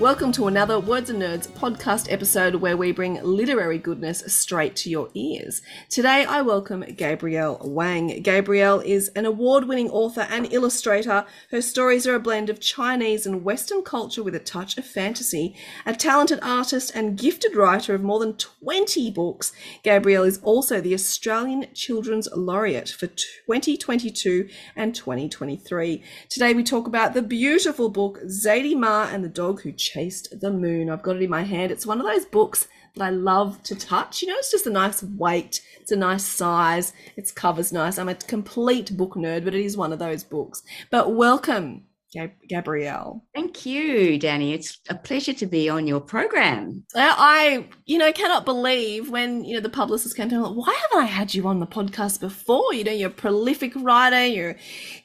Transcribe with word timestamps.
Welcome 0.00 0.32
to 0.32 0.46
another 0.46 0.80
Words 0.80 1.10
and 1.10 1.20
Nerds 1.20 1.46
podcast 1.46 2.10
episode 2.10 2.54
where 2.54 2.78
we 2.78 2.90
bring 2.90 3.22
literary 3.22 3.76
goodness 3.76 4.24
straight 4.28 4.74
to 4.76 4.88
your 4.88 5.10
ears. 5.12 5.60
Today 5.90 6.24
I 6.24 6.40
welcome 6.40 6.80
Gabrielle 6.96 7.60
Wang. 7.62 8.22
Gabrielle 8.22 8.80
is 8.80 9.08
an 9.08 9.26
award 9.26 9.68
winning 9.68 9.90
author 9.90 10.26
and 10.30 10.50
illustrator. 10.54 11.26
Her 11.50 11.60
stories 11.60 12.06
are 12.06 12.14
a 12.14 12.18
blend 12.18 12.48
of 12.48 12.60
Chinese 12.60 13.26
and 13.26 13.44
Western 13.44 13.82
culture 13.82 14.22
with 14.22 14.34
a 14.34 14.38
touch 14.38 14.78
of 14.78 14.86
fantasy. 14.86 15.54
A 15.84 15.94
talented 15.94 16.38
artist 16.40 16.92
and 16.94 17.18
gifted 17.18 17.54
writer 17.54 17.94
of 17.94 18.02
more 18.02 18.20
than 18.20 18.38
20 18.38 19.10
books, 19.10 19.52
Gabrielle 19.82 20.24
is 20.24 20.40
also 20.42 20.80
the 20.80 20.94
Australian 20.94 21.66
Children's 21.74 22.26
Laureate 22.34 22.88
for 22.88 23.08
2022 23.08 24.48
and 24.74 24.94
2023. 24.94 26.02
Today 26.30 26.54
we 26.54 26.64
talk 26.64 26.86
about 26.86 27.12
the 27.12 27.20
beautiful 27.20 27.90
book 27.90 28.18
Zadie 28.24 28.74
Ma 28.74 29.06
and 29.12 29.22
the 29.22 29.28
Dog 29.28 29.60
Who 29.60 29.72
Chased 29.92 30.40
the 30.40 30.52
Moon. 30.52 30.88
I've 30.88 31.02
got 31.02 31.16
it 31.16 31.22
in 31.22 31.30
my 31.30 31.42
hand. 31.42 31.72
It's 31.72 31.86
one 31.86 32.00
of 32.00 32.06
those 32.06 32.24
books 32.24 32.68
that 32.94 33.04
I 33.04 33.10
love 33.10 33.60
to 33.64 33.74
touch. 33.74 34.22
You 34.22 34.28
know, 34.28 34.36
it's 34.36 34.50
just 34.50 34.66
a 34.66 34.70
nice 34.70 35.02
weight, 35.02 35.62
it's 35.80 35.90
a 35.90 35.96
nice 35.96 36.24
size, 36.24 36.92
its 37.16 37.32
cover's 37.32 37.72
nice. 37.72 37.98
I'm 37.98 38.08
a 38.08 38.14
complete 38.14 38.96
book 38.96 39.14
nerd, 39.14 39.44
but 39.44 39.54
it 39.54 39.64
is 39.64 39.76
one 39.76 39.92
of 39.92 39.98
those 39.98 40.22
books. 40.22 40.62
But 40.90 41.14
welcome, 41.14 41.86
Gab- 42.12 42.32
Gabrielle. 42.48 43.24
Thank 43.34 43.64
you, 43.66 44.18
Danny. 44.18 44.52
It's 44.52 44.78
a 44.88 44.94
pleasure 44.94 45.32
to 45.34 45.46
be 45.46 45.68
on 45.68 45.86
your 45.86 46.00
program. 46.00 46.84
I, 46.94 47.14
I, 47.16 47.68
you 47.86 47.98
know, 47.98 48.12
cannot 48.12 48.44
believe 48.44 49.10
when 49.10 49.44
you 49.44 49.54
know 49.54 49.60
the 49.60 49.68
publicist 49.68 50.16
came 50.16 50.28
to 50.30 50.34
me. 50.36 50.40
Like, 50.42 50.56
Why 50.56 50.74
haven't 50.82 51.04
I 51.04 51.06
had 51.06 51.34
you 51.34 51.46
on 51.46 51.60
the 51.60 51.66
podcast 51.66 52.20
before? 52.20 52.74
You 52.74 52.84
know, 52.84 52.92
you're 52.92 53.10
a 53.10 53.12
prolific 53.12 53.72
writer. 53.76 54.26
You're, 54.26 54.56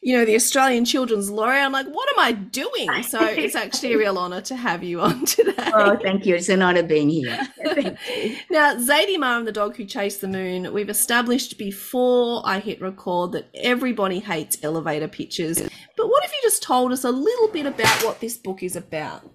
you 0.02 0.18
know, 0.18 0.26
the 0.26 0.36
Australian 0.36 0.86
Children's 0.86 1.30
Laureate. 1.30 1.64
I'm 1.64 1.72
like, 1.72 1.88
what 1.88 2.10
am 2.10 2.20
I 2.20 2.32
doing? 2.32 2.90
So 3.06 3.24
it's 3.24 3.56
actually 3.56 3.94
a 3.94 3.98
real 3.98 4.18
honour 4.18 4.42
to 4.42 4.56
have 4.56 4.84
you 4.84 5.00
on 5.00 5.26
today. 5.26 5.54
Oh, 5.58 5.98
thank 6.02 6.26
you. 6.26 6.36
It's 6.36 6.50
an 6.50 6.62
honor 6.62 6.84
being 6.84 7.10
here. 7.10 7.38
Thank 7.64 7.98
you. 8.10 8.36
Now, 8.50 8.76
Zadie 8.76 9.20
Ma 9.20 9.38
and 9.38 9.48
the 9.48 9.52
Dog 9.52 9.76
Who 9.78 9.86
Chased 9.86 10.22
the 10.22 10.28
Moon, 10.28 10.74
we've 10.74 10.90
established 10.90 11.58
before 11.58 12.42
I 12.46 12.60
hit 12.60 12.82
record 12.82 13.34
that 13.34 13.50
everybody 13.54 14.20
hates 14.20 14.58
elevator 14.64 15.08
pitches. 15.08 15.62
But 15.98 16.08
what 16.08 16.26
if 16.26 16.32
you 16.32 16.40
just 16.42 16.64
told 16.64 16.92
us 16.92 16.95
a 17.04 17.12
little 17.12 17.50
bit 17.50 17.66
about 17.66 18.04
what 18.04 18.20
this 18.20 18.38
book 18.38 18.64
is 18.64 18.76
about? 18.76 19.30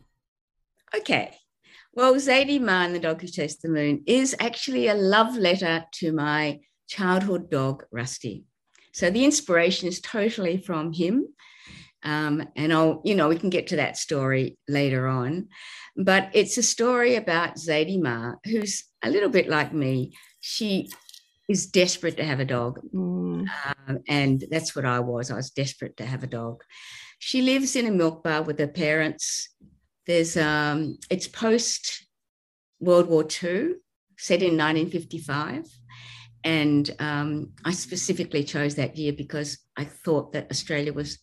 Okay. 0.97 1.37
Well, 1.93 2.15
Zadie 2.15 2.61
Ma 2.61 2.85
and 2.85 2.95
the 2.95 3.01
Dog 3.01 3.21
Who 3.21 3.27
Chased 3.27 3.63
the 3.63 3.69
Moon 3.69 4.03
is 4.07 4.35
actually 4.39 4.87
a 4.87 4.95
love 4.95 5.37
letter 5.37 5.85
to 5.95 6.13
my 6.13 6.61
childhood 6.89 7.51
dog, 7.51 7.85
Rusty. 7.91 8.45
So 8.93 9.11
the 9.11 9.25
inspiration 9.25 9.89
is 9.89 10.01
totally 10.01 10.57
from 10.57 10.93
him. 10.93 11.27
Um, 12.03 12.49
and 12.57 12.73
I'll, 12.73 13.03
you 13.05 13.15
know, 13.15 13.29
we 13.29 13.39
can 13.39 13.51
get 13.51 13.69
to 13.69 13.77
that 13.77 13.97
story 13.97 14.57
later 14.69 15.07
on. 15.07 15.49
But 15.97 16.31
it's 16.33 16.57
a 16.59 16.63
story 16.63 17.17
about 17.17 17.57
Zadie 17.57 18.01
Ma, 18.01 18.35
who's 18.45 18.85
a 19.03 19.11
little 19.11 19.29
bit 19.29 19.49
like 19.49 19.73
me. 19.73 20.17
She 20.41 20.91
is 21.49 21.67
desperate 21.67 22.17
to 22.17 22.25
have 22.25 22.41
a 22.41 22.45
dog. 22.45 22.81
Mm, 22.95 23.49
Um, 23.89 23.99
and 24.09 24.45
that's 24.51 24.75
what 24.77 24.85
I 24.85 25.01
was. 25.01 25.31
I 25.31 25.35
was 25.37 25.51
desperate 25.51 25.97
to 25.97 26.07
have 26.07 26.23
a 26.23 26.29
dog. 26.29 26.63
She 27.21 27.43
lives 27.43 27.77
in 27.77 27.87
a 27.87 27.91
milk 27.91 28.25
bar 28.25 28.43
with 28.43 28.59
her 28.59 28.67
parents. 28.67 29.51
There's 30.07 30.39
um, 30.39 30.97
it's 31.11 31.29
post 31.29 32.07
World 32.81 33.09
War 33.09 33.23
II, 33.23 33.75
set 34.17 34.41
in 34.41 34.57
1955, 34.57 35.67
and 36.45 36.91
um, 36.99 37.53
I 37.63 37.73
specifically 37.73 38.43
chose 38.43 38.75
that 38.77 38.97
year 38.97 39.13
because 39.13 39.59
I 39.77 39.85
thought 39.85 40.33
that 40.33 40.51
Australia 40.51 40.95
was 40.95 41.19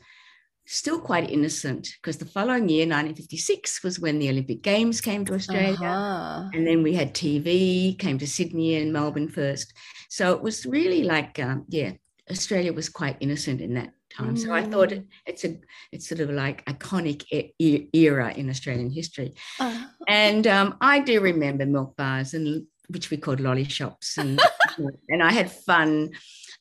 still 0.68 1.00
quite 1.00 1.32
innocent. 1.32 1.90
Because 2.00 2.18
the 2.18 2.26
following 2.26 2.70
year, 2.70 2.86
1956, 2.86 3.84
was 3.84 4.00
when 4.00 4.20
the 4.20 4.30
Olympic 4.30 4.62
Games 4.62 5.02
came 5.02 5.26
to 5.26 5.34
Australia. 5.34 5.74
uh-huh. 5.82 6.50
And 6.54 6.68
then 6.68 6.84
we 6.84 6.94
had 6.94 7.16
TV, 7.16 7.98
came 7.98 8.20
to 8.20 8.28
Sydney 8.28 8.76
and 8.76 8.94
Melbourne 8.94 9.30
first. 9.30 9.74
So 10.10 10.34
it 10.34 10.44
was 10.44 10.64
really 10.68 11.02
like, 11.02 11.40
um, 11.40 11.66
yeah, 11.70 11.94
Australia 12.30 12.74
was 12.74 12.90
quite 12.90 13.18
innocent 13.20 13.62
in 13.62 13.74
that 13.76 13.94
time. 14.16 14.36
So 14.38 14.54
I 14.54 14.64
thought 14.64 14.92
it, 14.92 15.06
it's 15.26 15.44
a, 15.46 15.58
it's 15.92 16.08
sort 16.08 16.22
of 16.22 16.30
like 16.30 16.66
iconic 16.66 17.24
e- 17.32 17.90
era 17.94 18.34
in 18.34 18.50
Australian 18.50 18.90
history. 18.90 19.34
Uh, 19.60 19.86
And 20.08 20.48
um, 20.48 20.76
I 20.82 21.00
do 21.00 21.20
remember 21.22 21.66
milk 21.66 21.96
bars 21.98 22.34
and 22.34 22.66
which 22.90 23.10
we 23.10 23.18
called 23.18 23.42
lolly 23.42 23.66
shops, 23.66 24.18
and 24.18 24.40
and 25.10 25.22
I 25.24 25.32
had 25.32 25.52
fun. 25.52 26.12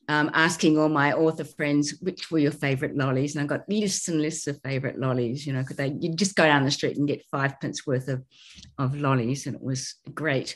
Um, 0.09 0.31
asking 0.33 0.77
all 0.77 0.87
my 0.87 1.11
author 1.11 1.43
friends 1.43 1.99
which 1.99 2.31
were 2.31 2.39
your 2.39 2.53
favorite 2.53 2.95
lollies, 2.95 3.35
and 3.35 3.43
I 3.43 3.47
got 3.47 3.67
lists 3.67 4.07
and 4.07 4.21
lists 4.21 4.47
of 4.47 4.57
favorite 4.63 4.97
lollies. 4.97 5.45
You 5.45 5.51
know, 5.51 5.61
because 5.61 5.75
they 5.75 5.97
you 5.99 6.13
just 6.15 6.35
go 6.35 6.45
down 6.45 6.63
the 6.63 6.71
street 6.71 6.95
and 6.97 7.07
get 7.07 7.25
five 7.29 7.59
pence 7.59 7.85
worth 7.85 8.07
of 8.07 8.23
of 8.77 8.95
lollies, 8.95 9.47
and 9.47 9.55
it 9.55 9.61
was 9.61 9.95
great. 10.13 10.55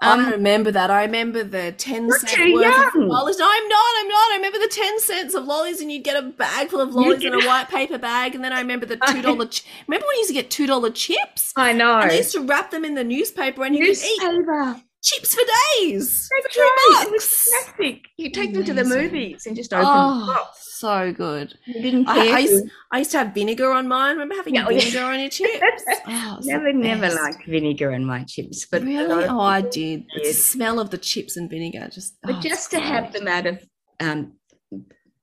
I 0.00 0.12
Um, 0.12 0.30
remember 0.30 0.70
that. 0.70 0.90
I 0.92 1.02
remember 1.02 1.42
the 1.42 1.72
10 1.72 2.06
You're 2.06 2.18
cent 2.20 2.54
worth 2.54 2.94
of 2.94 3.02
lollies. 3.02 3.38
No, 3.38 3.46
I'm 3.50 3.68
not. 3.68 3.92
I'm 3.98 4.08
not. 4.08 4.30
I 4.30 4.34
remember 4.36 4.58
the 4.60 4.68
10 4.68 5.00
cents 5.00 5.34
of 5.34 5.44
lollies 5.44 5.80
and 5.80 5.90
you'd 5.90 6.04
get 6.04 6.16
a 6.16 6.22
bag 6.28 6.68
full 6.68 6.80
of 6.80 6.94
lollies 6.94 7.24
in 7.24 7.34
a 7.34 7.44
white 7.44 7.68
paper 7.68 7.98
bag. 7.98 8.34
And 8.36 8.44
then 8.44 8.52
I 8.52 8.60
remember 8.60 8.86
the 8.86 8.96
$2 9.08 9.50
ch- 9.50 9.64
Remember 9.88 10.06
when 10.06 10.14
you 10.14 10.20
used 10.20 10.28
to 10.28 10.34
get 10.34 10.50
$2 10.50 10.94
chips? 10.94 11.52
I 11.56 11.72
know. 11.72 11.98
And 11.98 12.10
they 12.10 12.18
used 12.18 12.32
to 12.32 12.40
wrap 12.42 12.70
them 12.70 12.84
in 12.84 12.94
the 12.94 13.02
newspaper 13.02 13.64
and 13.64 13.74
you 13.74 13.86
could 13.86 13.96
eat 13.96 14.22
Newspaper. 14.22 14.80
chips 15.02 15.34
for 15.34 15.42
days. 15.80 16.28
That's 16.42 16.56
right. 16.56 17.04
It 17.06 17.10
was 17.12 17.26
fantastic. 17.28 18.04
You 18.16 18.30
take 18.30 18.54
them 18.54 18.62
to 18.64 18.72
the 18.74 18.84
movies 18.84 19.46
and 19.46 19.56
just 19.56 19.72
open 19.72 19.84
the 19.84 19.90
Oh, 19.90 20.26
box. 20.26 20.67
So 20.78 21.12
good. 21.12 21.54
I. 21.66 22.30
I, 22.32 22.38
used, 22.40 22.64
I 22.92 22.98
used 22.98 23.10
to 23.12 23.18
have 23.18 23.34
vinegar 23.34 23.72
on 23.72 23.88
mine. 23.88 24.12
Remember 24.12 24.34
having 24.34 24.54
Yeah, 24.54 24.64
oh, 24.66 24.68
vinegar 24.68 25.02
on 25.02 25.20
your 25.20 25.28
chips? 25.38 25.84
Oh, 26.06 26.34
it 26.34 26.36
was 26.36 26.46
the 26.46 26.52
never, 26.52 26.72
never 26.72 27.08
liked 27.14 27.46
vinegar 27.46 27.92
in 27.92 28.04
my 28.04 28.24
chips, 28.24 28.66
but 28.70 28.82
Really? 28.82 29.24
Oh, 29.24 29.40
I 29.40 29.60
did. 29.62 30.04
The 30.22 30.32
smell 30.32 30.78
of 30.80 30.90
the 30.90 30.98
chips 30.98 31.36
and 31.36 31.48
vinegar 31.50 31.88
just. 31.92 32.16
But 32.22 32.36
oh, 32.36 32.40
just 32.40 32.70
to 32.72 32.80
have 32.80 33.12
them 33.12 33.28
out 33.28 33.46
of, 33.46 33.64
um, 34.00 34.34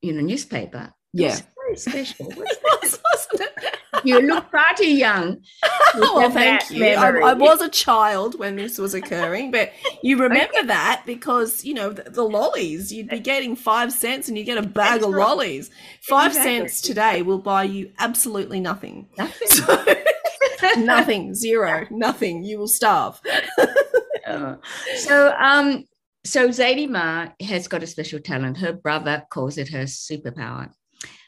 you 0.02 0.12
know, 0.12 0.20
newspaper. 0.22 0.92
it 1.14 1.20
Yeah. 1.20 1.28
was 1.28 1.42
very 1.56 1.76
special. 1.76 2.26
wasn't 2.26 3.40
It 3.40 3.76
was, 4.06 4.22
wasn't 4.22 4.24
it? 4.24 4.24
it? 4.24 4.28
you 4.28 4.34
look 4.34 4.50
far 4.50 4.74
too 4.76 4.90
young. 4.90 5.42
well, 5.94 6.30
thank 6.30 6.70
you. 6.70 6.84
I. 6.84 7.30
I 7.30 7.32
was 7.34 7.60
a 7.60 7.68
child 7.68 8.38
when 8.38 8.56
this 8.56 8.78
was 8.78 8.94
occurring, 8.94 9.50
but 9.50 9.72
you 10.02 10.18
remember 10.22 10.62
that 10.64 11.02
because 11.06 11.64
you 11.64 11.74
know 11.74 11.92
the, 11.92 12.10
the 12.10 12.22
lollies. 12.22 12.92
You'd 12.92 13.08
be 13.08 13.20
getting 13.20 13.56
five 13.56 13.92
cents 13.92 14.28
and 14.28 14.38
you 14.38 14.44
get 14.44 14.58
a 14.58 14.62
bag 14.62 15.00
That's 15.00 15.04
of 15.06 15.12
right. 15.14 15.26
lollies. 15.26 15.70
Five 16.02 16.32
Exactly. 16.32 16.58
cents 16.58 16.80
today 16.80 17.22
will 17.22 17.38
buy 17.38 17.64
you 17.64 17.90
absolutely 17.98 18.60
nothing. 18.60 19.08
Nothing. 19.18 19.48
So, 19.48 19.84
nothing, 20.78 21.34
zero, 21.34 21.86
nothing. 21.90 22.44
You 22.44 22.58
will 22.58 22.68
starve. 22.68 23.20
Uh, 24.26 24.56
so, 24.96 25.34
um, 25.38 25.84
so 26.24 26.48
Zadie 26.48 26.88
Ma 26.88 27.28
has 27.40 27.68
got 27.68 27.82
a 27.82 27.86
special 27.86 28.18
talent. 28.18 28.58
Her 28.58 28.72
brother 28.72 29.24
calls 29.30 29.58
it 29.58 29.68
her 29.68 29.84
superpower. 29.84 30.70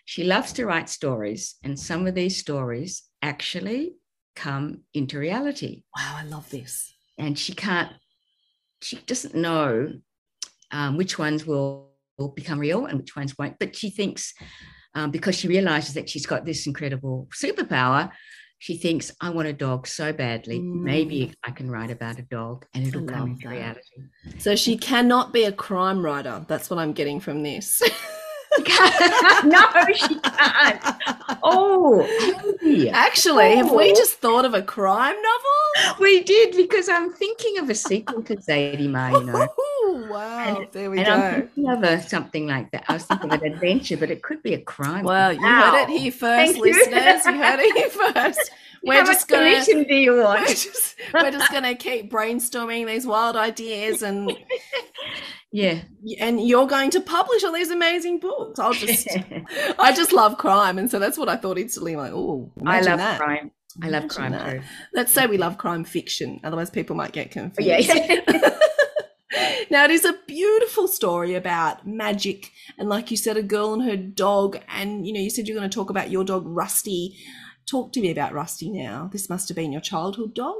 She 0.08 0.24
loves 0.24 0.54
to 0.54 0.64
write 0.64 0.88
stories, 0.88 1.56
and 1.62 1.78
some 1.78 2.06
of 2.06 2.14
these 2.14 2.38
stories 2.38 3.02
actually 3.20 3.96
come 4.34 4.84
into 4.94 5.18
reality. 5.18 5.82
Wow, 5.94 6.14
I 6.20 6.24
love 6.24 6.48
this. 6.48 6.94
And 7.18 7.38
she 7.38 7.52
can't, 7.52 7.92
she 8.80 8.96
doesn't 9.04 9.34
know 9.34 9.92
um, 10.70 10.96
which 10.96 11.18
ones 11.18 11.44
will, 11.46 11.90
will 12.16 12.28
become 12.30 12.58
real 12.58 12.86
and 12.86 12.98
which 12.98 13.16
ones 13.16 13.36
won't. 13.38 13.58
But 13.58 13.76
she 13.76 13.90
thinks, 13.90 14.32
um, 14.94 15.10
because 15.10 15.34
she 15.36 15.46
realizes 15.46 15.92
that 15.92 16.08
she's 16.08 16.24
got 16.24 16.46
this 16.46 16.66
incredible 16.66 17.28
superpower, 17.38 18.10
she 18.60 18.78
thinks, 18.78 19.12
I 19.20 19.28
want 19.28 19.48
a 19.48 19.52
dog 19.52 19.86
so 19.86 20.14
badly. 20.14 20.58
Maybe 20.58 21.34
I 21.44 21.50
can 21.50 21.70
write 21.70 21.90
about 21.90 22.18
a 22.18 22.22
dog 22.22 22.64
and 22.72 22.86
it'll 22.86 23.02
Mm. 23.02 23.12
Come 23.12 23.28
into 23.32 23.48
that. 23.48 23.54
reality. 23.54 24.38
So 24.38 24.56
she 24.56 24.78
cannot 24.78 25.34
be 25.34 25.44
a 25.44 25.52
crime 25.52 26.02
writer. 26.02 26.46
That's 26.48 26.70
what 26.70 26.78
I'm 26.78 26.94
getting 26.94 27.20
from 27.20 27.42
this. 27.42 27.82
no, 29.44 29.62
she 29.94 30.18
can't. 30.20 30.82
oh. 31.42 32.06
Actually, 32.92 33.56
have 33.56 33.70
we 33.70 33.90
Oh. 33.90 33.94
just 33.94 34.14
thought 34.20 34.44
of 34.44 34.54
a 34.54 34.62
crime 34.62 35.16
novel? 35.16 35.96
we 36.00 36.22
did 36.24 36.56
because 36.56 36.88
I'm 36.88 37.12
thinking 37.12 37.58
of 37.58 37.70
a 37.70 37.74
sequel 37.74 38.22
to 38.24 38.36
Zadie 38.36 38.88
Ma, 38.90 39.08
you 39.18 39.24
know. 39.24 39.48
Ooh, 39.86 40.06
wow, 40.10 40.56
And- 40.58 40.66
there 40.72 40.90
we 40.90 40.98
And 40.98 41.08
I'm 41.08 41.42
thinking 41.42 41.68
of 41.70 41.82
a, 41.84 42.02
something 42.02 42.46
like 42.48 42.70
that. 42.72 42.84
I 42.88 42.94
was 42.94 43.04
thinking 43.04 43.32
of 43.32 43.42
an 43.42 43.52
adventure, 43.52 43.96
but 43.96 44.10
it 44.10 44.22
could 44.22 44.42
be 44.42 44.54
a 44.54 44.60
crime. 44.60 45.04
Well, 45.04 45.32
you 45.32 45.40
Wow. 45.42 45.72
heard 45.76 45.88
it 45.88 45.98
here 46.00 46.12
first, 46.12 46.52
Thank 46.52 46.56
you. 46.56 46.62
listeners. 46.72 47.24
You 47.26 47.32
heard 47.42 47.60
it 47.60 47.76
here 47.76 47.90
first. 48.12 48.50
We're 48.84 49.00
How 49.00 49.06
just 49.06 49.30
much 49.30 49.40
gonna 49.40 49.84
do 49.84 49.94
you 49.94 50.12
we're 50.12 50.24
want? 50.24 50.48
just, 50.48 50.96
we're 51.12 51.30
just 51.30 51.52
gonna 51.52 51.74
keep 51.74 52.10
brainstorming 52.10 52.86
these 52.86 53.06
wild 53.06 53.36
ideas 53.36 54.02
and 54.02 54.30
Yeah. 55.50 55.80
and 56.20 56.46
you're 56.46 56.66
going 56.66 56.90
to 56.90 57.00
publish 57.00 57.42
all 57.42 57.52
these 57.52 57.70
amazing 57.70 58.20
books. 58.20 58.58
I'll 58.58 58.74
just 58.74 59.08
I 59.78 59.92
just 59.94 60.12
love 60.12 60.36
crime, 60.38 60.78
and 60.78 60.90
so 60.90 60.98
that's 60.98 61.16
what 61.16 61.28
I 61.28 61.36
thought 61.36 61.58
instantly. 61.58 61.96
Like, 61.96 62.12
oh, 62.12 62.52
I 62.66 62.80
love 62.80 62.98
that. 62.98 63.18
crime. 63.18 63.50
I 63.82 63.88
love 63.88 64.04
Imagine 64.04 64.08
crime 64.16 64.32
that. 64.32 64.62
Let's 64.92 65.12
say 65.12 65.26
we 65.26 65.38
love 65.38 65.56
crime 65.56 65.84
fiction, 65.84 66.40
otherwise 66.44 66.68
people 66.70 66.96
might 66.96 67.12
get 67.12 67.28
oh, 67.28 67.30
confused. 67.30 67.88
Yeah. 67.88 68.58
now 69.70 69.84
it 69.84 69.90
is 69.90 70.04
a 70.04 70.14
beautiful 70.26 70.88
story 70.88 71.34
about 71.34 71.86
magic 71.86 72.50
and 72.78 72.88
like 72.88 73.10
you 73.10 73.16
said 73.16 73.36
a 73.36 73.42
girl 73.42 73.74
and 73.74 73.82
her 73.84 73.96
dog 73.96 74.58
and 74.68 75.06
you 75.06 75.12
know 75.12 75.20
you 75.20 75.28
said 75.30 75.46
you're 75.46 75.56
going 75.56 75.68
to 75.68 75.74
talk 75.74 75.90
about 75.90 76.10
your 76.10 76.24
dog 76.24 76.44
rusty 76.46 77.14
talk 77.68 77.92
to 77.92 78.00
me 78.00 78.10
about 78.10 78.32
rusty 78.32 78.70
now 78.70 79.08
this 79.12 79.28
must 79.28 79.48
have 79.48 79.56
been 79.56 79.72
your 79.72 79.80
childhood 79.80 80.34
dog 80.34 80.56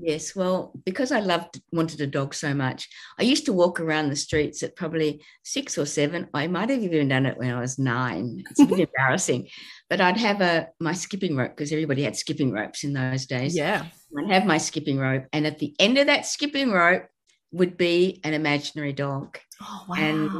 Yes, 0.00 0.34
well, 0.34 0.72
because 0.84 1.12
I 1.12 1.20
loved 1.20 1.60
wanted 1.72 2.00
a 2.00 2.06
dog 2.06 2.34
so 2.34 2.54
much, 2.54 2.88
I 3.18 3.22
used 3.22 3.46
to 3.46 3.52
walk 3.52 3.78
around 3.80 4.08
the 4.08 4.16
streets 4.16 4.62
at 4.62 4.76
probably 4.76 5.22
six 5.44 5.76
or 5.78 5.86
seven. 5.86 6.28
I 6.34 6.46
might 6.46 6.70
have 6.70 6.82
even 6.82 7.08
done 7.08 7.26
it 7.26 7.36
when 7.36 7.52
I 7.52 7.60
was 7.60 7.78
nine. 7.78 8.44
It's 8.50 8.60
a 8.60 8.66
bit 8.66 8.88
embarrassing, 8.98 9.48
but 9.90 10.00
I'd 10.00 10.16
have 10.16 10.40
a 10.40 10.68
my 10.80 10.92
skipping 10.92 11.36
rope 11.36 11.50
because 11.50 11.72
everybody 11.72 12.02
had 12.02 12.16
skipping 12.16 12.52
ropes 12.52 12.84
in 12.84 12.92
those 12.92 13.26
days. 13.26 13.56
yeah 13.56 13.86
I'd 14.18 14.30
have 14.30 14.46
my 14.46 14.58
skipping 14.58 14.98
rope, 14.98 15.24
and 15.32 15.46
at 15.46 15.58
the 15.58 15.74
end 15.78 15.98
of 15.98 16.06
that 16.06 16.26
skipping 16.26 16.70
rope 16.70 17.04
would 17.52 17.76
be 17.76 18.20
an 18.24 18.34
imaginary 18.34 18.92
dog. 18.92 19.38
oh 19.62 19.84
wow 19.88 19.94
And 19.96 20.30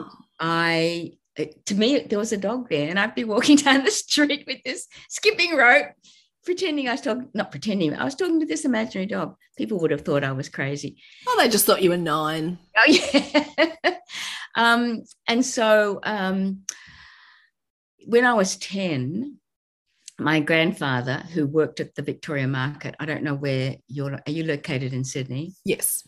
I, 0.41 1.13
to 1.37 1.75
me, 1.75 2.01
there 2.01 2.19
was 2.19 2.33
a 2.33 2.37
dog 2.37 2.69
there, 2.69 2.89
and 2.89 2.99
I'd 2.99 3.15
be 3.15 3.25
walking 3.25 3.57
down 3.67 3.85
the 3.85 3.91
street 3.91 4.45
with 4.47 4.59
this 4.65 4.87
skipping 5.09 5.55
rope, 5.57 5.89
pretending 6.45 6.89
I 6.89 6.93
was 6.93 7.01
talking, 7.01 7.29
not 7.35 7.51
pretending, 7.51 7.95
I 7.95 8.05
was 8.05 8.15
talking 8.15 8.41
to 8.41 8.47
this 8.47 8.65
imaginary 8.65 9.07
dog. 9.07 9.37
People 9.59 9.79
would 9.81 9.91
have 9.91 10.03
thought 10.03 10.25
I 10.25 10.33
was 10.33 10.49
crazy. 10.49 10.97
oh 11.27 11.37
they 11.39 11.49
just 11.49 11.65
thought 11.67 11.83
you 11.83 11.91
were 11.91 11.97
nine 11.97 12.59
Oh, 12.77 12.85
yeah. 13.85 13.95
um, 14.55 15.03
and 15.27 15.45
so 15.45 16.01
um, 16.03 16.63
when 18.07 18.25
I 18.25 18.35
was 18.35 18.57
10, 18.57 19.39
my 20.19 20.41
grandfather, 20.41 21.25
who 21.35 21.47
worked 21.47 21.81
at 21.81 21.95
the 21.95 22.03
Victoria 22.03 22.47
Market, 22.49 22.95
I 23.01 23.05
don't 23.07 23.23
know 23.23 23.35
where 23.35 23.77
you're, 23.89 24.15
are 24.15 24.31
you 24.31 24.45
located 24.45 24.93
in 24.93 25.05
Sydney? 25.05 25.55
yes 25.65 26.07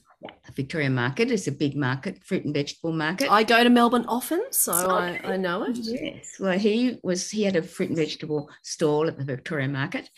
Victoria 0.55 0.91
Market 0.91 1.31
is 1.31 1.47
a 1.47 1.53
big 1.53 1.77
market, 1.77 2.25
fruit 2.25 2.45
and 2.45 2.55
vegetable 2.55 2.93
market. 2.93 3.31
i 3.31 3.45
go 3.45 3.63
to 3.63 3.71
melbourne 3.71 4.05
often 4.09 4.43
so 4.51 4.73
Okay. 4.91 5.21
I, 5.25 5.35
I 5.35 5.37
know 5.37 5.63
it 5.63 5.77
Yes. 5.79 6.37
Well, 6.41 6.59
he 6.59 6.99
was 7.03 7.31
he 7.31 7.43
had 7.45 7.57
a 7.57 7.63
fruit 7.63 7.91
and 7.91 7.99
vegetable 7.99 8.51
stall 8.63 9.07
at 9.09 9.19
the 9.19 9.25
Victoria 9.25 9.69
Market, 9.69 10.09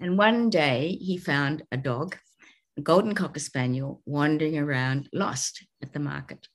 and 0.00 0.18
one 0.18 0.50
day 0.50 0.98
he 1.00 1.16
found 1.16 1.62
a 1.72 1.76
dog, 1.76 2.16
a 2.76 2.82
golden 2.82 3.14
cocker 3.14 3.40
spaniel, 3.40 4.02
wandering 4.04 4.58
around 4.58 5.08
lost 5.12 5.64
at 5.82 5.92
the 5.92 6.00
market, 6.00 6.48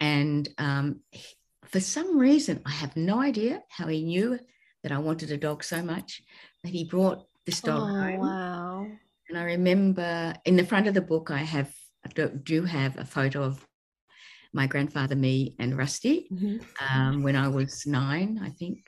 and 0.00 0.48
um, 0.58 1.00
he- 1.10 1.36
for 1.66 1.80
some 1.80 2.18
reason 2.18 2.60
I 2.66 2.70
have 2.70 2.96
no 2.96 3.20
idea 3.20 3.62
how 3.68 3.86
he 3.88 4.02
knew 4.02 4.38
that 4.82 4.92
I 4.92 4.98
wanted 4.98 5.30
a 5.30 5.36
dog 5.38 5.64
so 5.64 5.82
much 5.82 6.22
that 6.62 6.72
he 6.72 6.84
brought 6.84 7.24
this 7.46 7.60
dog 7.60 7.82
oh 7.82 7.98
home. 8.00 8.18
wow 8.20 8.86
And 9.28 9.38
I 9.38 9.44
remember 9.44 10.34
in 10.44 10.56
the 10.56 10.64
front 10.66 10.86
of 10.88 10.94
the 10.94 11.00
book, 11.00 11.30
I 11.30 11.38
have 11.38 11.72
do, 12.14 12.28
do 12.28 12.64
have 12.64 12.98
a 12.98 13.04
photo 13.04 13.42
of 13.42 13.64
my 14.52 14.66
grandfather, 14.66 15.14
me, 15.14 15.54
and 15.58 15.76
Rusty 15.76 16.28
Mhm. 16.30 16.60
um, 16.80 17.22
when 17.22 17.36
I 17.36 17.48
was 17.48 17.86
nine, 17.86 18.40
I 18.42 18.50
think. 18.50 18.78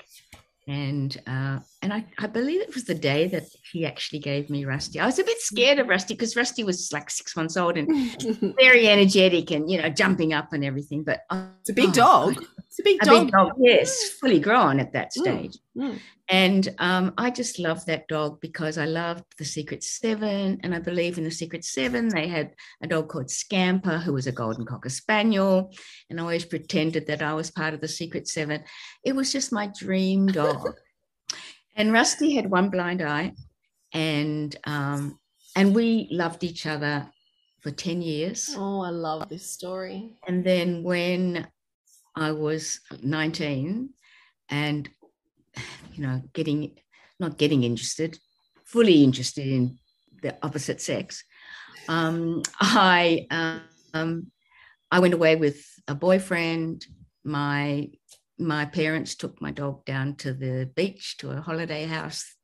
And 0.67 1.15
uh, 1.27 1.59
and 1.83 1.93
I, 1.93 2.07
I 2.19 2.27
believe 2.27 2.63
it 2.63 2.75
was 2.75 2.85
the 2.85 2.95
day 2.95 3.29
that 3.29 3.45
he 3.71 3.85
actually 3.85 4.21
gave 4.21 4.49
me 4.49 4.65
Rusty. 4.65 4.99
I 4.99 5.05
was 5.07 5.19
a 5.19 5.25
bit 5.25 5.39
scared 5.39 5.79
of 5.79 5.89
Rusty 5.89 6.15
because 6.15 6.37
Rusty 6.37 6.65
was 6.65 6.91
like 6.91 7.11
six 7.11 7.37
months 7.37 7.57
old 7.59 7.77
and 7.77 7.91
very 8.59 8.89
energetic 8.89 9.51
and 9.51 9.71
you 9.71 9.81
know 9.81 9.91
jumping 9.91 10.33
up 10.33 10.55
and 10.55 10.65
everything. 10.65 11.05
But 11.05 11.21
oh, 11.31 11.49
it's 11.61 11.71
a 11.71 11.75
big 11.75 11.91
oh, 11.91 11.93
dog 11.93 12.45
it's 12.75 12.81
a 12.81 12.83
big 12.83 13.03
a 13.03 13.05
dog 13.05 13.25
big 13.27 13.33
dog, 13.33 13.53
yes, 13.59 14.11
fully 14.21 14.41
grown 14.41 14.81
at 14.81 14.93
that 14.95 15.11
Mm, 15.17 15.21
stage. 15.21 15.59
mm. 15.77 15.99
And 16.31 16.75
um, 16.79 17.13
I 17.19 17.31
just 17.31 17.59
loved 17.59 17.87
that 17.87 18.09
dog 18.09 18.41
because 18.41 18.79
I 18.79 18.87
loved 18.87 19.25
the 19.39 19.45
Secret 19.45 19.83
Seven. 19.85 20.59
And 20.63 20.75
I 20.75 20.79
believe 20.79 21.19
in 21.19 21.25
the 21.25 21.31
Secret 21.31 21.65
Seven, 21.65 22.09
they 22.09 22.29
had 22.29 22.55
a 22.83 22.87
dog 22.87 23.09
called 23.09 23.31
Scamper, 23.31 23.99
who 23.99 24.15
was 24.15 24.27
a 24.27 24.33
golden 24.33 24.65
cocker 24.65 24.89
spaniel. 24.89 25.71
And 26.09 26.19
I 26.19 26.23
always 26.23 26.47
pretended 26.47 27.07
that 27.09 27.21
I 27.21 27.35
was 27.35 27.51
part 27.51 27.75
of 27.75 27.81
the 27.83 27.89
Secret 27.89 28.27
Seven. 28.27 28.65
It 29.05 29.15
was 29.15 29.33
just 29.33 29.53
my 29.53 29.71
dream 29.79 30.27
dog. 30.41 30.75
and 31.77 31.93
Rusty 31.93 32.35
had 32.35 32.51
one 32.51 32.71
blind 32.71 33.03
eye. 33.03 33.33
And 33.93 34.57
um, 34.65 35.19
and 35.57 35.75
we 35.75 36.09
loved 36.11 36.43
each 36.43 36.67
other 36.67 37.09
for 37.61 37.71
10 37.71 38.03
years. 38.03 38.55
oh 38.59 38.81
i 38.83 38.91
love 38.91 39.29
this 39.29 39.49
story 39.51 40.11
And 40.27 40.45
then 40.45 40.83
when 40.83 41.47
I 42.17 42.33
was 42.33 42.81
19 43.03 43.89
and, 44.51 44.89
you 45.93 46.07
know, 46.07 46.23
getting, 46.33 46.77
not 47.21 47.39
getting 47.39 47.65
interested, 47.65 48.19
fully 48.65 49.05
interested 49.05 49.47
in 49.47 49.79
the 50.23 50.37
opposite 50.43 50.81
sex, 50.81 51.25
um, 51.89 52.43
I, 52.61 53.27
um, 53.93 54.31
I 54.91 55.01
went 55.01 55.15
away 55.15 55.37
with 55.37 55.65
a 55.87 55.95
boyfriend. 55.95 56.87
My, 57.25 57.91
my 58.39 58.65
parents 58.65 59.15
took 59.15 59.41
my 59.41 59.51
dog 59.51 59.85
down 59.85 60.17
to 60.17 60.33
the 60.33 60.71
beach 60.75 61.17
to 61.19 61.31
a 61.31 61.41
holiday 61.41 61.85
house 61.85 62.35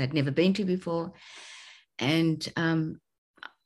they'd 0.00 0.14
never 0.14 0.30
been 0.30 0.54
to 0.54 0.64
before. 0.64 1.12
And 1.98 2.46
um, 2.56 3.00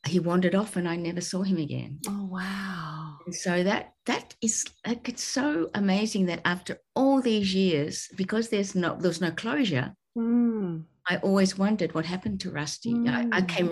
he 0.06 0.18
wandered 0.18 0.54
off 0.54 0.76
and 0.76 0.88
I 0.88 0.96
never 0.96 1.20
saw 1.20 1.42
him 1.42 1.58
again. 1.58 2.00
oh 2.08 2.26
wow 2.30 3.18
And 3.24 3.34
so 3.34 3.62
that 3.62 3.92
that 4.06 4.34
is 4.42 4.64
like 4.86 5.08
it's 5.08 5.22
so 5.22 5.70
amazing 5.74 6.26
that 6.26 6.40
after 6.44 6.80
all 6.96 7.03
these 7.22 7.54
years, 7.54 8.08
because 8.16 8.48
there's 8.48 8.74
no 8.74 8.96
there's 9.00 9.20
no 9.20 9.30
closure, 9.30 9.94
Mm. 10.16 10.84
I 11.10 11.16
always 11.18 11.58
wondered 11.58 11.92
what 11.94 12.06
happened 12.06 12.40
to 12.40 12.50
Rusty. 12.50 12.92
I, 13.08 13.26
I 13.32 13.40
Mm. 13.42 13.48
came 13.48 13.68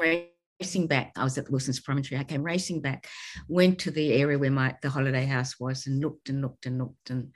racing 0.60 0.86
back. 0.88 1.12
I 1.16 1.24
was 1.24 1.38
at 1.38 1.48
Wilson's 1.50 1.80
Promontory. 1.80 2.20
I 2.20 2.24
came 2.24 2.42
racing 2.42 2.80
back, 2.82 3.06
went 3.48 3.78
to 3.80 3.90
the 3.90 4.12
area 4.12 4.38
where 4.38 4.50
my 4.50 4.76
the 4.82 4.90
holiday 4.90 5.24
house 5.24 5.58
was, 5.60 5.86
and 5.86 6.00
looked 6.00 6.28
and 6.28 6.42
looked 6.42 6.66
and 6.66 6.78
looked 6.78 7.10
and 7.10 7.32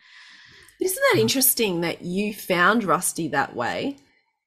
Isn't 0.80 1.02
that 1.12 1.20
interesting 1.20 1.80
that 1.82 2.02
you 2.02 2.34
found 2.34 2.84
Rusty 2.84 3.28
that 3.28 3.56
way 3.56 3.96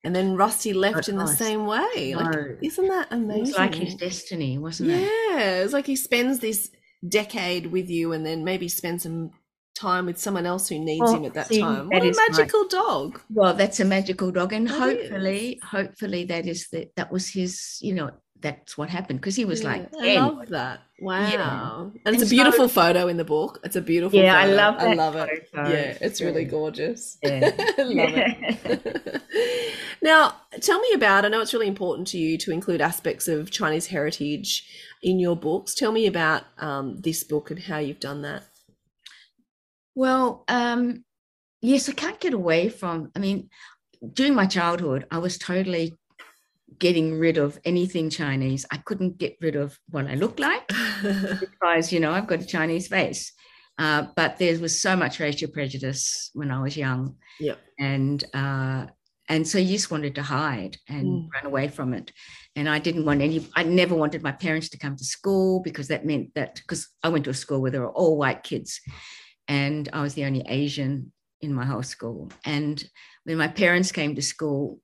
and 0.03 0.13
then 0.15 0.35
Rusty 0.35 0.73
left 0.73 1.09
in 1.09 1.17
the 1.17 1.25
same 1.27 1.65
way? 1.65 2.13
Like, 2.15 2.35
No. 2.35 2.57
isn't 2.61 2.87
that 2.87 3.07
it 3.11 3.15
amazing? 3.15 3.41
was 3.41 3.55
like 3.57 3.73
his 3.75 3.95
destiny, 3.95 4.57
wasn't 4.59 4.91
it? 4.91 5.01
yeah, 5.01 5.63
it's 5.63 5.73
like 5.73 5.87
he 5.87 5.95
spends 5.95 6.37
this 6.39 6.69
decade 7.07 7.65
with 7.67 7.89
you 7.89 8.11
and 8.13 8.23
then 8.25 8.43
maybe 8.43 8.67
spends 8.67 9.03
some 9.03 9.31
time 9.79 10.05
with 10.05 10.17
someone 10.17 10.45
else 10.45 10.67
who 10.69 10.77
needs 10.79 11.01
Well, 11.01 11.15
him 11.15 11.25
at 11.25 11.33
that 11.35 11.47
see, 11.47 11.61
time. 11.61 11.89
that 11.89 11.95
What 11.99 12.03
a 12.03 12.09
is 12.09 12.17
like- 12.17 12.31
magical 12.31 12.67
dog. 12.67 13.21
Well, 13.37 13.53
that's 13.53 13.79
a 13.79 13.85
magical 13.85 14.31
dog, 14.31 14.53
and 14.53 14.67
That 14.67 14.79
hopefully, 14.79 15.59
hopefully 15.63 16.23
that 16.25 16.45
is 16.47 16.67
the 16.71 16.89
that 16.97 17.11
was 17.11 17.29
his. 17.29 17.77
You 17.81 17.93
know, 17.93 18.11
that's 18.41 18.77
what 18.77 18.89
happened 18.89 19.19
because 19.19 19.35
he 19.35 19.45
was 19.45 19.63
like 19.63 19.89
Yeah, 19.99 20.25
I 20.25 20.29
love 20.29 20.49
that. 20.49 20.79
Wow. 21.01 21.91
And 22.05 22.15
it's 22.15 22.23
And 22.23 22.23
a 22.23 22.25
so- 22.25 22.29
beautiful 22.29 22.67
photo 22.67 23.07
in 23.07 23.17
the 23.17 23.25
book. 23.25 23.59
It's 23.63 23.75
a 23.75 23.81
beautiful 23.81 24.19
Yeah, 24.19 24.37
I 24.37 24.43
photo. 24.45 24.55
love 24.55 24.75
I 24.79 24.93
love 24.93 25.15
it. 25.15 25.49
photo. 25.53 25.69
Yeah, 25.69 25.97
it's 26.01 26.19
really 26.21 26.45
gorgeous. 26.45 27.17
Yeah. 27.23 27.39
Love 27.77 28.13
it. 28.15 29.21
now, 30.01 30.35
tell 30.61 30.79
me 30.79 30.91
about, 30.93 31.25
I 31.25 31.29
know 31.29 31.41
it's 31.41 31.53
really 31.53 31.67
important 31.67 32.07
to 32.09 32.17
you 32.17 32.37
to 32.39 32.51
include 32.51 32.81
aspects 32.81 33.27
of 33.27 33.49
Chinese 33.51 33.87
heritage 33.87 34.67
in 35.03 35.19
your 35.19 35.35
books. 35.35 35.73
Tell 35.73 35.91
me 35.91 36.05
about 36.07 36.43
um, 36.57 36.97
this 37.01 37.23
book 37.23 37.51
and 37.51 37.59
how 37.59 37.77
you've 37.77 37.99
done 38.01 38.21
that. 38.23 38.43
Well, 39.95 40.43
um, 40.47 41.03
yes, 41.61 41.89
I 41.89 41.93
can't 41.93 42.19
get 42.19 42.33
away 42.33 42.69
from. 42.69 43.11
I 43.15 43.19
mean, 43.19 43.49
during 44.13 44.33
my 44.35 44.45
childhood, 44.45 45.05
I 45.11 45.17
was 45.17 45.37
totally 45.37 45.97
getting 46.77 47.19
rid 47.19 47.37
of 47.37 47.59
anything 47.65 48.09
Chinese. 48.09 48.65
I 48.71 48.77
couldn't 48.77 49.17
get 49.17 49.35
rid 49.41 49.55
of 49.55 49.77
what 49.89 50.07
I 50.07 50.15
looked 50.15 50.39
like 50.39 50.67
because, 51.39 51.91
you 51.91 51.99
know, 51.99 52.11
I've 52.11 52.27
got 52.27 52.41
a 52.41 52.45
Chinese 52.45 52.87
face. 52.87 53.33
Uh, 53.77 54.07
but 54.15 54.37
there 54.37 54.57
was 54.59 54.81
so 54.81 54.95
much 54.95 55.19
racial 55.19 55.49
prejudice 55.49 56.31
when 56.33 56.51
I 56.51 56.61
was 56.61 56.75
young. 56.77 57.15
Yep. 57.39 57.59
And 57.79 58.23
uh, 58.33 58.87
and 59.29 59.47
so 59.47 59.57
you 59.57 59.73
just 59.77 59.91
wanted 59.91 60.15
to 60.15 60.23
hide 60.23 60.77
and 60.87 61.05
Mm. 61.05 61.27
run 61.33 61.45
away 61.45 61.67
from 61.69 61.93
it. 61.93 62.11
And 62.55 62.67
I 62.67 62.79
didn't 62.79 63.05
want 63.05 63.21
any. 63.21 63.47
I 63.55 63.63
never 63.63 63.95
wanted 63.95 64.21
my 64.23 64.31
parents 64.33 64.69
to 64.69 64.77
come 64.77 64.95
to 64.97 65.05
school 65.05 65.61
because 65.61 65.87
that 65.89 66.05
meant 66.05 66.33
that 66.35 66.55
because 66.55 66.89
I 67.03 67.09
went 67.09 67.23
to 67.25 67.29
a 67.29 67.33
school 67.33 67.61
where 67.61 67.71
there 67.71 67.81
were 67.81 67.91
all 67.91 68.17
white 68.17 68.43
kids, 68.43 68.81
and 69.49 69.89
I 69.91 70.01
was 70.01 70.13
the 70.13 70.23
only 70.25 70.43
Asian 70.47 71.11
in 71.41 71.53
my 71.53 71.65
whole 71.65 71.83
school. 71.83 72.31
And 72.45 72.81
when 73.23 73.37
my 73.37 73.47
parents 73.47 73.91
came 73.91 74.15
to 74.15 74.21
school, 74.21 74.79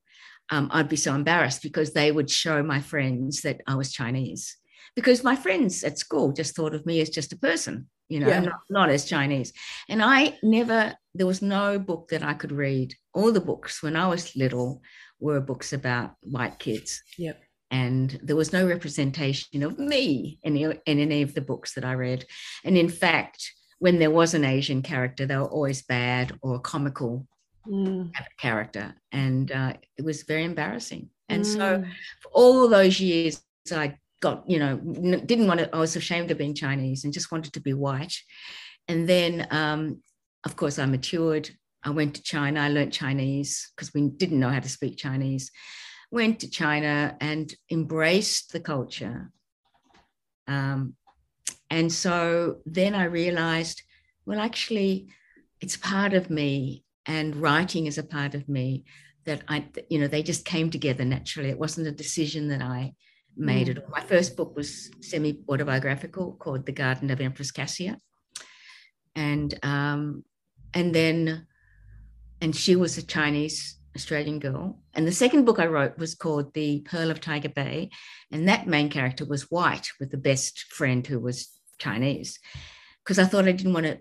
um, 0.49 0.69
I'd 0.73 0.89
be 0.89 0.95
so 0.95 1.13
embarrassed 1.13 1.61
because 1.61 1.93
they 1.93 2.11
would 2.11 2.29
show 2.29 2.63
my 2.63 2.81
friends 2.81 3.41
that 3.41 3.61
I 3.67 3.75
was 3.75 3.93
Chinese. 3.93 4.57
Because 4.95 5.23
my 5.23 5.35
friends 5.35 5.83
at 5.83 5.99
school 5.99 6.33
just 6.33 6.55
thought 6.55 6.73
of 6.73 6.85
me 6.85 6.99
as 7.01 7.09
just 7.09 7.33
a 7.33 7.37
person, 7.37 7.87
you 8.09 8.19
know, 8.19 8.27
Yeah. 8.29 8.39
not, 8.39 8.59
not 8.69 8.89
as 8.89 9.05
Chinese. 9.05 9.53
And 9.87 10.01
I 10.01 10.37
never, 10.41 10.95
there 11.13 11.27
was 11.27 11.41
no 11.41 11.77
book 11.77 12.07
that 12.09 12.23
I 12.23 12.33
could 12.33 12.51
read. 12.51 12.95
All 13.13 13.31
the 13.31 13.41
books 13.41 13.83
when 13.83 13.95
I 13.95 14.07
was 14.07 14.35
little 14.35 14.81
were 15.19 15.41
books 15.41 15.73
about 15.73 16.15
white 16.21 16.57
kids. 16.59 17.01
Yep. 17.17 17.41
And 17.71 18.19
there 18.23 18.35
was 18.35 18.53
no 18.53 18.65
representation 18.65 19.63
of 19.63 19.77
me 19.77 20.39
in, 20.43 20.55
in 20.55 20.99
any 20.99 21.21
of 21.21 21.33
the 21.33 21.41
books 21.41 21.73
that 21.73 21.83
I 21.83 21.93
read. 21.93 22.25
And 22.63 22.77
in 22.77 22.89
fact, 22.89 23.51
when 23.79 23.99
there 23.99 24.11
was 24.11 24.33
an 24.33 24.45
Asian 24.45 24.81
character, 24.81 25.25
they 25.25 25.37
were 25.37 25.43
always 25.43 25.83
bad 25.83 26.37
or 26.41 26.59
comical 26.59 27.27
Mm. 27.67 28.11
character. 28.37 28.95
And 29.11 29.51
uh, 29.51 29.73
it 29.97 30.05
was 30.05 30.21
very 30.23 30.43
embarrassing. 30.43 31.09
And 31.29 31.45
so 31.45 31.79
Mm. 31.79 31.91
for 32.21 32.29
all 32.31 32.67
those 32.67 32.99
years, 32.99 33.43
I 33.71 33.97
got, 34.21 34.47
you 34.47 34.59
know, 34.59 34.77
didn't 34.77 35.47
want 35.47 35.59
to, 35.61 35.75
I 35.75 35.79
was 35.79 35.95
ashamed 35.95 36.29
of 36.29 36.37
being 36.37 36.53
Chinese 36.53 37.03
and 37.03 37.13
just 37.13 37.31
wanted 37.31 37.53
to 37.53 37.59
be 37.59 37.73
white. 37.73 38.13
And 38.87 39.09
then, 39.09 39.47
um, 39.49 40.03
of 40.43 40.55
course, 40.55 40.77
I 40.77 40.85
matured. 40.85 41.49
I 41.83 41.89
went 41.89 42.15
to 42.15 42.21
China. 42.23 42.59
I 42.61 42.69
learned 42.69 42.93
Chinese 42.93 43.71
because 43.75 43.91
we 43.95 44.09
didn't 44.09 44.39
know 44.39 44.49
how 44.49 44.59
to 44.59 44.69
speak 44.69 44.97
Chinese. 44.97 45.51
Went 46.11 46.39
to 46.41 46.49
China 46.49 47.17
and 47.19 47.51
embraced 47.71 48.53
the 48.53 48.59
culture. 48.59 49.31
Um, 50.47 50.95
and 51.69 51.91
so 51.91 52.57
then 52.65 52.95
I 52.95 53.05
realized, 53.05 53.81
well, 54.25 54.39
actually, 54.39 55.07
it's 55.61 55.77
part 55.77 56.13
of 56.13 56.29
me, 56.29 56.83
and 57.05 57.35
writing 57.35 57.85
is 57.85 57.97
a 57.97 58.03
part 58.03 58.35
of 58.35 58.47
me 58.47 58.85
that 59.25 59.41
I, 59.47 59.65
you 59.89 59.99
know, 59.99 60.07
they 60.07 60.23
just 60.23 60.45
came 60.45 60.69
together 60.69 61.03
naturally. 61.03 61.49
It 61.49 61.59
wasn't 61.59 61.87
a 61.87 61.91
decision 61.91 62.49
that 62.49 62.61
I 62.61 62.93
made 63.35 63.69
at 63.69 63.77
all. 63.79 63.89
My 63.89 64.01
first 64.01 64.37
book 64.37 64.55
was 64.55 64.91
semi 65.01 65.39
autobiographical 65.49 66.33
called 66.33 66.65
The 66.65 66.71
Garden 66.71 67.09
of 67.09 67.19
Empress 67.19 67.51
Cassia. 67.51 67.99
And 69.15 69.57
um, 69.63 70.23
and 70.73 70.93
then 70.93 71.47
and 72.41 72.55
she 72.55 72.75
was 72.75 72.97
a 72.97 73.05
Chinese 73.05 73.79
Australian 73.95 74.39
girl. 74.39 74.79
And 74.93 75.07
the 75.07 75.11
second 75.11 75.45
book 75.45 75.59
I 75.59 75.67
wrote 75.67 75.97
was 75.97 76.15
called 76.15 76.53
The 76.53 76.81
Pearl 76.81 77.11
of 77.11 77.21
Tiger 77.21 77.49
Bay. 77.49 77.89
And 78.31 78.47
that 78.47 78.67
main 78.67 78.89
character 78.89 79.25
was 79.25 79.49
white 79.49 79.87
with 79.99 80.11
the 80.11 80.17
best 80.17 80.63
friend 80.63 81.05
who 81.05 81.19
was 81.19 81.49
Chinese. 81.79 82.39
Because 83.03 83.19
I 83.19 83.25
thought 83.25 83.47
I 83.47 83.51
didn't 83.51 83.73
want 83.73 83.85
to 83.85 83.99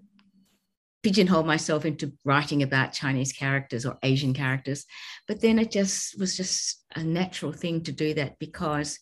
pigeonhole 1.03 1.43
myself 1.43 1.85
into 1.85 2.13
writing 2.25 2.63
about 2.63 2.95
Chinese 2.95 3.33
characters 3.33 3.85
or 3.85 3.99
Asian 4.03 4.33
characters. 4.33 4.87
But 5.29 5.41
then 5.41 5.59
it 5.59 5.71
just 5.71 6.19
was 6.19 6.37
just 6.37 6.83
a 6.97 7.05
natural 7.05 7.53
thing 7.53 7.83
to 7.83 7.93
do 7.93 8.15
that 8.15 8.39
because 8.39 8.99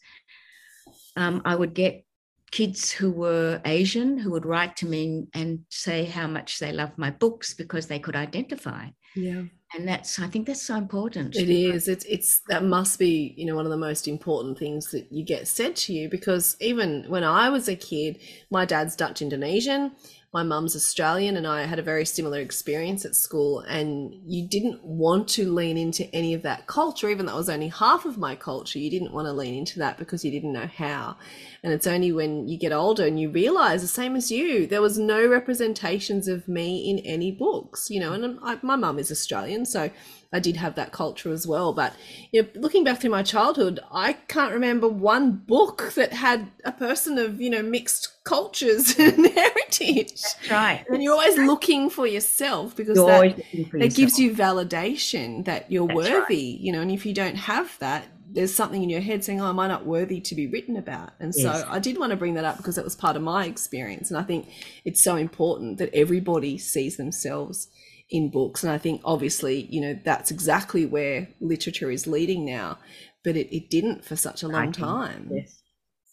um, 1.17 1.43
I 1.45 1.55
would 1.55 1.75
get 1.75 2.05
kids 2.52 2.92
who 2.92 3.11
were 3.11 3.61
Asian 3.64 4.18
who 4.18 4.30
would 4.30 4.47
write 4.47 4.76
to 4.76 4.87
me 4.87 5.26
and 5.35 5.61
say 5.71 6.04
how 6.04 6.26
much 6.26 6.59
they 6.59 6.71
loved 6.71 6.99
my 6.99 7.11
books 7.11 7.54
because 7.54 7.87
they 7.87 7.99
could 7.99 8.14
identify. 8.14 8.88
Yeah. 9.16 9.42
And 9.75 9.88
that's, 9.88 10.18
I 10.18 10.26
think 10.26 10.47
that's 10.47 10.62
so 10.62 10.76
important. 10.76 11.35
It 11.35 11.49
is. 11.49 11.88
It's 11.88 12.04
it's 12.04 12.42
that 12.49 12.62
must 12.62 12.99
be, 12.99 13.35
you 13.38 13.47
know, 13.47 13.56
one 13.56 13.64
of 13.64 13.71
the 13.71 13.78
most 13.78 14.06
important 14.06 14.59
things 14.59 14.90
that 14.90 15.11
you 15.11 15.25
get 15.25 15.49
said 15.49 15.76
to 15.76 15.94
you 15.94 16.11
because 16.11 16.56
even 16.61 17.06
when 17.09 17.25
I 17.25 17.49
was 17.49 17.68
a 17.68 17.76
kid, 17.76 18.21
my 18.50 18.66
dad's 18.66 18.97
Dutch 18.97 19.23
Indonesian, 19.23 19.92
my 20.33 20.43
mum's 20.43 20.75
Australian, 20.75 21.37
and 21.37 21.47
I 21.47 21.67
had 21.67 21.79
a 21.79 21.83
very 21.83 22.07
similar 22.07 22.41
experience 22.41 23.05
at 23.05 23.15
school. 23.15 23.61
And 23.61 24.15
you 24.25 24.49
didn't 24.49 24.83
want 24.83 25.29
to 25.31 25.53
lean 25.53 25.77
into 25.77 26.12
any 26.15 26.33
of 26.33 26.43
that 26.43 26.67
culture, 26.67 27.11
even 27.11 27.27
though 27.27 27.35
it 27.35 27.37
was 27.37 27.51
only 27.51 27.69
half 27.69 28.07
of 28.07 28.17
my 28.17 28.35
culture. 28.35 28.79
You 28.79 28.91
didn't 28.91 29.12
want 29.12 29.27
to 29.27 29.33
lean 29.33 29.55
into 29.55 29.79
that 29.81 29.99
because 29.99 30.25
you 30.25 30.31
didn't 30.31 30.55
know 30.55 30.69
how. 30.75 31.17
And 31.62 31.73
it's 31.73 31.87
only 31.87 32.12
when 32.12 32.49
you 32.49 32.59
get 32.59 32.73
older 32.73 33.07
and 33.07 33.21
you 33.21 33.31
realize 33.31 33.83
the 33.83 33.89
same 33.89 34.17
as 34.17 34.31
you, 34.31 34.67
there 34.67 34.81
was 34.81 34.99
no 34.99 35.27
representations 35.27 36.29
of 36.29 36.49
me 36.49 36.91
in 36.91 36.99
any 37.01 37.31
books, 37.31 37.91
you 37.91 38.01
know. 38.01 38.15
And 38.15 38.39
I, 38.43 38.59
my 38.62 38.77
mum 38.77 38.99
is 38.99 39.12
Australian, 39.12 39.67
so 39.67 39.91
I 40.33 40.41
did 40.41 40.57
have 40.57 40.75
that 40.77 40.93
culture 40.93 41.33
as 41.33 41.47
well. 41.47 41.73
But 41.73 41.95
you 42.33 42.43
know, 42.43 42.49
looking 42.55 42.85
back 42.85 43.01
through 43.01 43.11
my 43.11 43.23
childhood, 43.23 43.81
I 43.93 44.15
can't 44.15 44.53
remember 44.55 44.89
one 44.89 45.33
book 45.33 45.93
that 45.95 46.12
had 46.12 46.51
a 46.65 46.73
person 46.73 47.19
of 47.19 47.41
you 47.41 47.51
know 47.51 47.62
mixed 47.62 48.25
cultures 48.25 48.97
and 48.99 49.27
heritage. 49.27 50.23
That's 50.23 50.51
right. 50.51 50.85
And 50.89 51.03
you're 51.03 51.12
always 51.12 51.37
looking 51.37 51.91
for 51.91 52.07
yourself 52.07 52.75
because 52.75 52.97
You're 52.97 53.07
that, 53.07 53.15
always 53.15 53.37
looking 53.37 53.65
for 53.67 53.77
it 53.79 53.95
gives 53.95 54.19
you 54.19 54.35
validation 54.35 55.45
that 55.45 55.71
you're 55.71 55.87
That's 55.87 56.09
right. 56.09 56.21
worthy, 56.21 56.59
you 56.61 56.73
know. 56.73 56.81
And 56.81 56.91
if 56.91 57.05
you 57.05 57.12
don't 57.12 57.37
have 57.37 57.79
that, 57.81 58.07
there's 58.31 58.55
something 58.55 58.83
in 58.83 58.89
your 58.89 59.03
head 59.03 59.23
saying, 59.23 59.41
"Oh, 59.41 59.49
am 59.49 59.61
I 59.61 59.69
not 59.69 59.85
worthy 59.85 60.21
to 60.21 60.35
be 60.35 60.47
written 60.47 60.77
about?" 60.77 61.11
And 61.21 61.35
so 61.35 61.67
I 61.69 61.79
did 61.79 61.99
want 61.99 62.11
to 62.11 62.17
bring 62.17 62.35
that 62.35 62.45
up 62.45 62.57
because 62.57 62.79
it 62.79 62.85
was 62.85 62.97
part 62.97 63.17
of 63.17 63.23
my 63.23 63.45
experience, 63.45 64.11
and 64.11 64.19
I 64.19 64.23
think 64.23 64.49
it's 64.87 65.03
so 65.03 65.17
important 65.17 65.77
that 65.77 65.93
everybody 65.93 66.57
sees 66.57 66.97
themselves 66.97 67.69
in 68.12 68.28
books. 68.28 68.62
And 68.62 68.71
I 68.71 68.78
think 68.78 69.00
obviously, 69.04 69.62
you 69.62 69.81
know, 69.81 69.99
that's 70.04 70.31
exactly 70.31 70.87
where 70.87 71.28
literature 71.40 71.90
is 71.90 72.07
leading 72.07 72.45
now, 72.45 72.78
but 73.25 73.37
it, 73.37 73.54
it 73.54 73.71
didn't 73.71 74.04
for 74.04 74.14
such 74.14 74.42
a 74.42 74.49
long 74.49 74.66
Writing, 74.66 74.73
time. 74.85 75.31
Yes. 75.33 75.62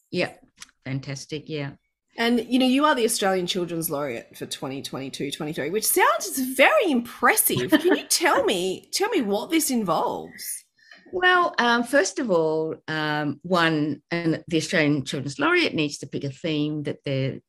Yeah. 0.09 0.31
Fantastic. 0.85 1.47
Yeah. 1.47 1.71
And 2.17 2.45
you 2.49 2.57
know, 2.57 2.65
you 2.65 2.85
are 2.85 2.95
the 2.95 3.05
Australian 3.05 3.47
Children's 3.47 3.89
Laureate 3.89 4.35
for 4.35 4.45
2022 4.45 5.31
23, 5.31 5.69
which 5.69 5.85
sounds 5.85 6.39
very 6.55 6.89
impressive. 6.89 7.69
Can 7.81 7.95
you 7.95 8.05
tell 8.07 8.43
me 8.43 8.89
tell 8.91 9.09
me 9.09 9.21
what 9.21 9.51
this 9.51 9.69
involves? 9.69 10.65
Well, 11.11 11.55
um, 11.57 11.83
first 11.83 12.19
of 12.19 12.29
all, 12.29 12.75
um, 12.87 13.39
one, 13.43 14.01
and 14.11 14.43
the 14.47 14.57
Australian 14.57 15.05
Children's 15.05 15.39
Laureate 15.39 15.73
needs 15.73 15.97
to 15.99 16.07
pick 16.07 16.23
a 16.23 16.29
theme 16.29 16.83
that 16.83 16.99
they're, 17.03 17.39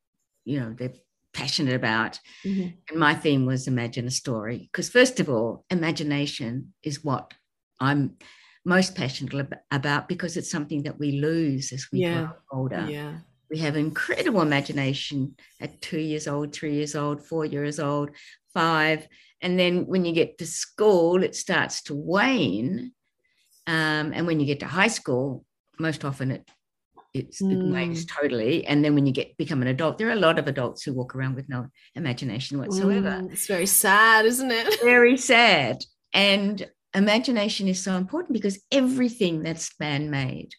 you 0.44 0.60
know, 0.60 0.74
they're 0.78 0.94
passionate 1.32 1.74
about. 1.74 2.18
Mhm. 2.44 2.74
And 2.88 2.98
my 2.98 3.14
theme 3.14 3.46
was 3.46 3.66
imagine 3.68 4.06
a 4.06 4.10
story. 4.10 4.68
Because 4.72 4.88
first 4.88 5.20
of 5.20 5.28
all, 5.28 5.64
imagination 5.70 6.74
is 6.82 7.04
what 7.04 7.34
I'm 7.80 8.16
most 8.64 8.94
passionate 8.94 9.48
about 9.70 10.08
because 10.08 10.36
it's 10.36 10.50
something 10.50 10.82
that 10.82 10.98
we 10.98 11.12
lose 11.20 11.72
as 11.72 11.86
we 11.92 12.00
Yeah. 12.00 12.26
grow 12.26 12.32
older. 12.52 12.86
Yeah. 12.90 13.18
We 13.50 13.58
have 13.58 13.76
incredible 13.76 14.42
imagination 14.42 15.36
at 15.60 15.80
two 15.80 15.98
years 15.98 16.28
old, 16.28 16.52
three 16.52 16.74
years 16.74 16.94
old, 16.94 17.24
four 17.26 17.44
years 17.44 17.80
old, 17.80 18.10
five. 18.54 19.08
And 19.40 19.58
then 19.58 19.86
when 19.86 20.04
you 20.04 20.12
get 20.12 20.38
to 20.38 20.46
school, 20.46 21.22
it 21.22 21.34
starts 21.34 21.82
to 21.84 21.94
wane. 21.94 22.92
Um, 23.66 24.12
and 24.12 24.26
when 24.26 24.40
you 24.40 24.46
get 24.46 24.60
to 24.60 24.66
high 24.66 24.88
school, 24.88 25.44
most 25.78 26.04
often 26.04 26.30
it 26.30 26.48
it's, 27.12 27.40
it 27.40 27.46
wanes 27.46 28.04
totally. 28.06 28.64
And 28.66 28.84
then 28.84 28.94
when 28.94 29.06
you 29.06 29.12
get 29.12 29.36
become 29.36 29.62
an 29.62 29.68
adult, 29.68 29.98
there 29.98 30.08
are 30.08 30.12
a 30.12 30.16
lot 30.16 30.38
of 30.38 30.46
adults 30.46 30.82
who 30.82 30.92
walk 30.92 31.14
around 31.14 31.34
with 31.34 31.48
no 31.48 31.66
imagination 31.94 32.58
whatsoever. 32.58 33.20
Mm, 33.22 33.32
it's 33.32 33.46
very 33.46 33.66
sad, 33.66 34.26
isn't 34.26 34.50
it? 34.50 34.80
Very 34.84 35.16
sad. 35.16 35.78
And 36.12 36.68
imagination 36.94 37.68
is 37.68 37.82
so 37.82 37.96
important 37.96 38.32
because 38.32 38.60
everything 38.70 39.42
that's 39.42 39.72
man-made 39.78 40.52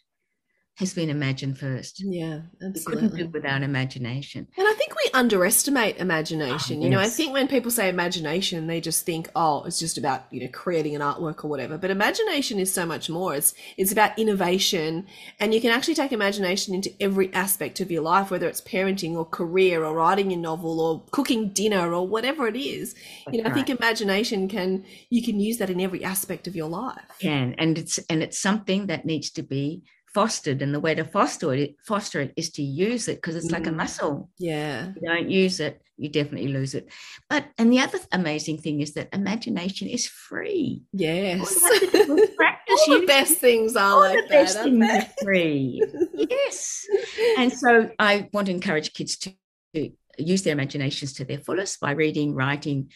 has 0.82 0.94
been 0.94 1.10
imagined 1.10 1.58
first. 1.58 2.02
Yeah, 2.04 2.40
We 2.60 2.80
couldn't 2.84 3.16
do 3.16 3.28
without 3.28 3.62
imagination. 3.62 4.48
And 4.56 4.68
I 4.68 4.74
think 4.74 4.94
we 4.94 5.10
underestimate 5.14 5.96
imagination. 5.98 6.80
Oh, 6.80 6.84
You 6.84 6.90
know, 6.90 6.98
I 6.98 7.08
think 7.08 7.32
when 7.32 7.48
people 7.48 7.70
say 7.70 7.88
imagination, 7.88 8.66
they 8.66 8.80
just 8.80 9.06
think, 9.06 9.30
oh, 9.34 9.64
it's 9.64 9.78
just 9.78 9.96
about, 9.96 10.24
you 10.30 10.42
know, 10.42 10.50
creating 10.52 10.94
an 10.94 11.00
artwork 11.00 11.44
or 11.44 11.48
whatever. 11.48 11.78
But 11.78 11.90
imagination 11.90 12.58
is 12.58 12.72
so 12.72 12.84
much 12.84 13.08
more. 13.08 13.34
It's 13.34 13.54
it's 13.76 13.92
about 13.92 14.18
innovation. 14.18 15.06
And 15.40 15.54
you 15.54 15.60
can 15.60 15.70
actually 15.70 15.94
take 15.94 16.12
imagination 16.12 16.74
into 16.74 16.92
every 17.00 17.32
aspect 17.32 17.80
of 17.80 17.90
your 17.90 18.02
life, 18.02 18.30
whether 18.30 18.48
it's 18.48 18.60
parenting 18.60 19.14
or 19.14 19.24
career 19.24 19.84
or 19.84 19.94
writing 19.94 20.32
a 20.32 20.36
novel 20.36 20.80
or 20.80 21.02
cooking 21.10 21.50
dinner 21.50 21.94
or 21.94 22.06
whatever 22.06 22.46
it 22.46 22.56
is. 22.56 22.94
You 23.30 23.42
know, 23.42 23.50
I 23.50 23.54
think 23.54 23.70
imagination 23.70 24.48
can 24.48 24.84
you 25.08 25.22
can 25.22 25.40
use 25.40 25.58
that 25.58 25.70
in 25.70 25.80
every 25.80 26.04
aspect 26.04 26.46
of 26.46 26.56
your 26.56 26.68
life. 26.68 27.00
can 27.20 27.54
and 27.58 27.78
it's 27.78 27.98
and 28.10 28.22
it's 28.22 28.38
something 28.38 28.86
that 28.86 29.04
needs 29.04 29.30
to 29.30 29.42
be 29.42 29.82
fostered 30.14 30.60
and 30.62 30.74
the 30.74 30.80
way 30.80 30.94
to 30.94 31.04
foster 31.04 31.54
it 31.54 31.74
foster 31.86 32.20
it 32.20 32.32
is 32.36 32.50
to 32.50 32.62
use 32.62 33.08
it 33.08 33.16
because 33.16 33.36
it's 33.36 33.50
like 33.50 33.66
a 33.66 33.70
Mm. 33.70 33.76
muscle 33.76 34.30
Yeah. 34.38 34.90
if 34.90 34.96
you 34.96 35.08
don't 35.08 35.30
use 35.30 35.58
it 35.60 35.80
you 35.96 36.08
definitely 36.08 36.48
lose 36.52 36.74
it 36.74 36.88
but 37.30 37.46
and 37.58 37.72
the 37.72 37.80
other 37.80 37.98
amazing 38.12 38.58
thing 38.58 38.80
is 38.80 38.92
that 38.94 39.08
imagination 39.12 39.88
is 39.88 40.06
free 40.06 40.82
Yes. 40.92 41.40
All 41.62 41.74
you 41.74 41.80
have 41.80 41.92
to 41.92 42.06
do 42.06 42.18
is 42.18 42.30
practice 42.36 42.80
All 42.88 43.00
the 43.00 43.06
best 43.06 43.38
things 43.38 43.76
are 43.76 43.92
all 43.92 44.00
like 44.00 44.18
the 44.24 44.28
best 44.28 44.54
that, 44.54 44.64
things 44.64 44.84
aren't 44.90 45.08
free 45.22 45.82
yes 46.14 46.86
and 47.38 47.52
so 47.52 47.90
i 47.98 48.28
want 48.32 48.46
to 48.46 48.52
encourage 48.52 48.92
kids 48.92 49.16
to, 49.18 49.32
to 49.74 49.90
use 50.18 50.42
their 50.42 50.52
imaginations 50.52 51.14
to 51.14 51.24
their 51.24 51.38
fullest 51.38 51.80
by 51.80 51.92
reading 51.92 52.34
writing 52.34 52.90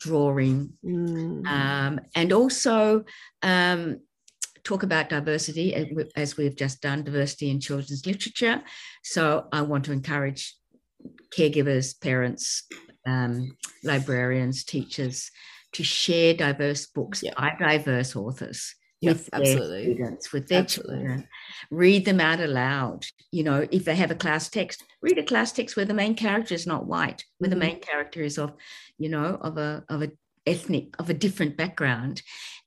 drawing? 0.00 0.72
Mm. 0.84 1.44
um, 1.46 2.00
and 2.14 2.32
also 2.32 3.04
um, 3.42 4.00
talk 4.68 4.82
about 4.82 5.08
diversity 5.08 5.74
as 5.74 5.86
we- 5.94 6.10
as 6.22 6.36
we've 6.36 6.54
just 6.64 6.82
done 6.82 7.02
diversity 7.02 7.48
in 7.50 7.58
children's 7.58 8.04
literature 8.04 8.56
so 9.02 9.22
i 9.58 9.60
want 9.62 9.82
to 9.86 9.92
encourage 9.92 10.42
caregivers 11.36 11.86
parents 12.08 12.44
um, 13.06 13.56
librarians 13.82 14.64
teachers 14.64 15.30
to 15.72 15.82
share 15.82 16.34
diverse 16.34 16.82
books 16.86 17.22
Yeah. 17.22 17.32
by 17.38 17.50
diverse 17.58 18.14
authors 18.14 18.60
with 19.00 19.30
absolutely. 19.32 19.84
their 19.84 19.94
students, 19.94 20.32
with 20.32 20.48
their 20.48 20.60
Absolutely. 20.62 20.96
children. 20.96 21.28
Read 21.70 22.04
them 22.04 22.20
out 22.20 22.40
aloud. 22.40 23.06
You 23.30 23.44
know, 23.44 23.60
if 23.70 23.84
they 23.84 23.94
have 23.94 24.10
a 24.10 24.16
class 24.24 24.48
text, 24.50 24.82
read 25.00 25.18
a 25.18 25.22
class 25.30 25.52
text 25.52 25.76
where 25.76 25.86
the 25.90 25.94
main 26.02 26.14
character 26.16 26.54
is 26.54 26.66
not 26.66 26.86
white, 26.86 27.24
where 27.38 27.48
Mhm. 27.48 27.54
the 27.54 27.64
main 27.66 27.80
character 27.80 28.22
is 28.22 28.38
of, 28.38 28.50
you 28.98 29.08
know, 29.08 29.38
of 29.48 29.56
a 29.56 29.84
of 29.88 30.02
a 30.02 30.10
ethnic, 30.52 30.86
of 30.98 31.08
a 31.10 31.14
different 31.24 31.56
background. 31.56 32.22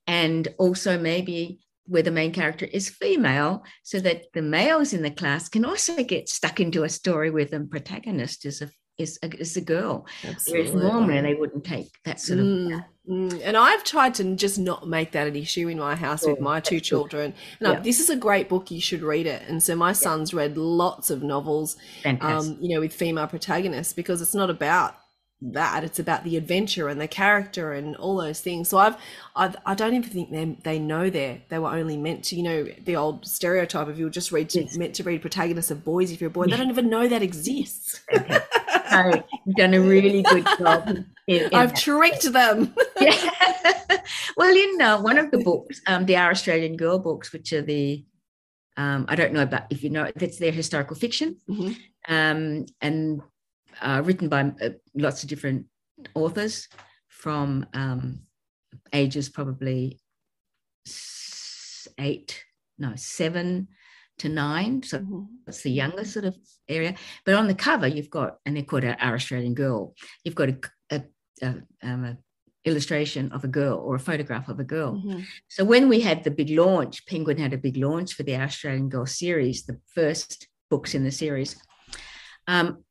And 0.06 0.48
also 0.58 0.98
maybe 0.98 1.38
where 1.86 2.02
the 2.02 2.10
main 2.10 2.32
character 2.32 2.66
is 2.66 2.88
female, 2.88 3.64
so 3.82 3.98
that 4.00 4.24
the 4.34 4.42
males 4.42 4.92
in 4.92 5.02
the 5.02 5.10
class 5.10 5.48
can 5.48 5.64
also 5.64 6.02
get 6.04 6.28
stuck 6.28 6.60
into 6.60 6.84
a 6.84 6.88
story 6.88 7.30
where 7.30 7.44
the 7.44 7.60
protagonist 7.60 8.46
is 8.46 8.62
a 8.62 8.70
is 8.98 9.18
a, 9.22 9.28
is 9.40 9.56
a 9.56 9.60
girl. 9.60 10.06
Whereas 10.46 10.74
normally 10.74 11.20
they 11.22 11.34
wouldn't 11.34 11.64
take 11.64 11.88
that 12.04 12.20
sort 12.20 12.40
of 12.40 12.46
Mm, 12.46 12.84
mm. 13.08 13.40
And 13.42 13.56
I've 13.56 13.82
tried 13.84 14.14
to 14.16 14.36
just 14.36 14.58
not 14.58 14.86
make 14.86 15.12
that 15.12 15.26
an 15.26 15.34
issue 15.34 15.66
in 15.68 15.78
my 15.78 15.96
house 15.96 16.26
with 16.26 16.40
my 16.40 16.60
two 16.60 16.78
children. 16.78 17.32
And 17.58 17.68
I- 17.68 17.72
Yeah. 17.72 17.80
this 17.80 18.00
is 18.00 18.10
a 18.10 18.16
great 18.16 18.48
book. 18.50 18.70
You 18.70 18.80
should 18.82 19.02
read 19.02 19.26
it. 19.26 19.42
And 19.48 19.62
so 19.62 19.74
my 19.74 19.92
son's 19.92 20.34
read 20.34 20.56
lots 20.58 21.08
of 21.10 21.22
novels, 21.22 21.76
um, 22.04 22.58
you 22.60 22.74
know, 22.74 22.80
with 22.80 22.92
female 22.92 23.26
protagonists 23.26 23.94
because 23.94 24.20
it's 24.20 24.34
not 24.34 24.50
about 24.50 24.94
that. 25.50 25.82
It's 25.84 25.98
about 25.98 26.24
the 26.24 26.36
adventure 26.36 26.88
and 26.88 27.00
the 27.00 27.08
character 27.08 27.72
and 27.72 27.96
all 27.96 28.16
those 28.16 28.40
things. 28.40 28.68
So 28.68 28.78
I've, 28.78 28.96
I've 29.34 29.56
I 29.66 29.74
don't 29.74 29.94
even 29.94 30.08
think 30.08 30.30
they 30.30 30.56
they 30.62 30.78
know 30.78 31.10
they 31.10 31.42
they 31.48 31.58
were 31.58 31.70
only 31.70 31.96
meant 31.96 32.24
to, 32.26 32.36
you 32.36 32.42
know, 32.42 32.66
the 32.84 32.96
old 32.96 33.26
stereotype 33.26 33.88
of 33.88 33.98
you're 33.98 34.08
just 34.10 34.30
read 34.32 34.48
to, 34.50 34.62
Yes. 34.62 34.76
meant 34.76 34.94
to 34.96 35.02
read 35.02 35.20
protagonists 35.20 35.70
of 35.70 35.84
boys 35.84 36.12
if 36.12 36.20
you're 36.20 36.28
a 36.30 36.32
boy. 36.32 36.46
They 36.46 36.56
don't 36.56 36.70
even 36.70 36.88
know 36.88 37.08
that 37.08 37.22
exists. 37.22 38.00
so 38.10 39.24
you've 39.46 39.56
done 39.56 39.74
a 39.74 39.80
really 39.80 40.22
good 40.22 40.46
job. 40.58 40.88
In, 40.88 41.06
in 41.26 41.50
I've 41.54 41.74
tricked 41.74 42.32
them. 42.32 42.74
Yeah. 43.00 43.30
well, 44.36 44.54
in 44.56 44.80
uh, 44.80 45.00
one 45.02 45.18
of 45.18 45.30
the 45.30 45.38
books, 45.38 45.80
um, 45.86 46.06
the 46.06 46.16
Our 46.16 46.30
Australian 46.30 46.76
Girl 46.76 46.98
books, 46.98 47.32
which 47.32 47.52
are 47.52 47.62
the, 47.62 48.04
um, 48.76 49.06
I 49.08 49.16
don't 49.16 49.32
know 49.32 49.42
about 49.42 49.64
if 49.70 49.82
you 49.82 49.90
know, 49.90 50.10
that's 50.14 50.38
their 50.38 50.52
historical 50.52 50.96
fiction, 50.96 51.36
Mhm. 51.48 51.76
um, 52.08 52.66
and 52.80 53.20
uh, 53.80 54.02
written 54.04 54.28
by 54.28 54.52
uh, 54.62 54.70
lots 54.94 55.22
of 55.22 55.28
different 55.28 55.66
authors 56.14 56.68
from 57.08 57.66
um, 57.74 58.20
ages 58.92 59.28
probably 59.28 60.00
eight, 61.98 62.44
no, 62.78 62.92
seven 62.96 63.68
to 64.18 64.28
nine. 64.28 64.82
So 64.82 64.98
Mhm. 64.98 65.26
it's 65.46 65.62
the 65.62 65.70
younger 65.70 66.04
sort 66.04 66.24
of 66.24 66.36
area. 66.68 66.94
But 67.24 67.34
on 67.34 67.48
the 67.48 67.54
cover, 67.54 67.86
you've 67.86 68.10
got, 68.10 68.38
and 68.44 68.56
they're 68.56 68.64
called 68.64 68.84
Our 68.84 69.14
Australian 69.14 69.54
Girl. 69.54 69.94
You've 70.24 70.34
got 70.34 70.50
a, 70.50 70.58
a, 70.90 71.02
a, 71.42 71.48
um, 71.82 72.04
a 72.04 72.18
illustration 72.64 73.32
of 73.32 73.42
a 73.42 73.48
girl 73.48 73.78
or 73.78 73.96
a 73.96 74.00
photograph 74.00 74.48
of 74.48 74.60
a 74.60 74.64
girl. 74.64 74.94
Mhm. 74.94 75.24
So 75.48 75.64
when 75.64 75.88
we 75.88 76.00
had 76.00 76.22
the 76.22 76.30
big 76.30 76.50
launch, 76.50 77.04
Penguin 77.06 77.38
had 77.38 77.52
a 77.52 77.58
big 77.58 77.76
launch 77.76 78.14
for 78.14 78.22
the 78.22 78.36
Our 78.36 78.44
Australian 78.44 78.88
Girl 78.88 79.06
series, 79.06 79.64
the 79.64 79.80
first 79.86 80.48
books 80.70 80.94
in 80.94 81.02
the 81.04 81.10
series. 81.10 81.56
Um, 82.46 82.84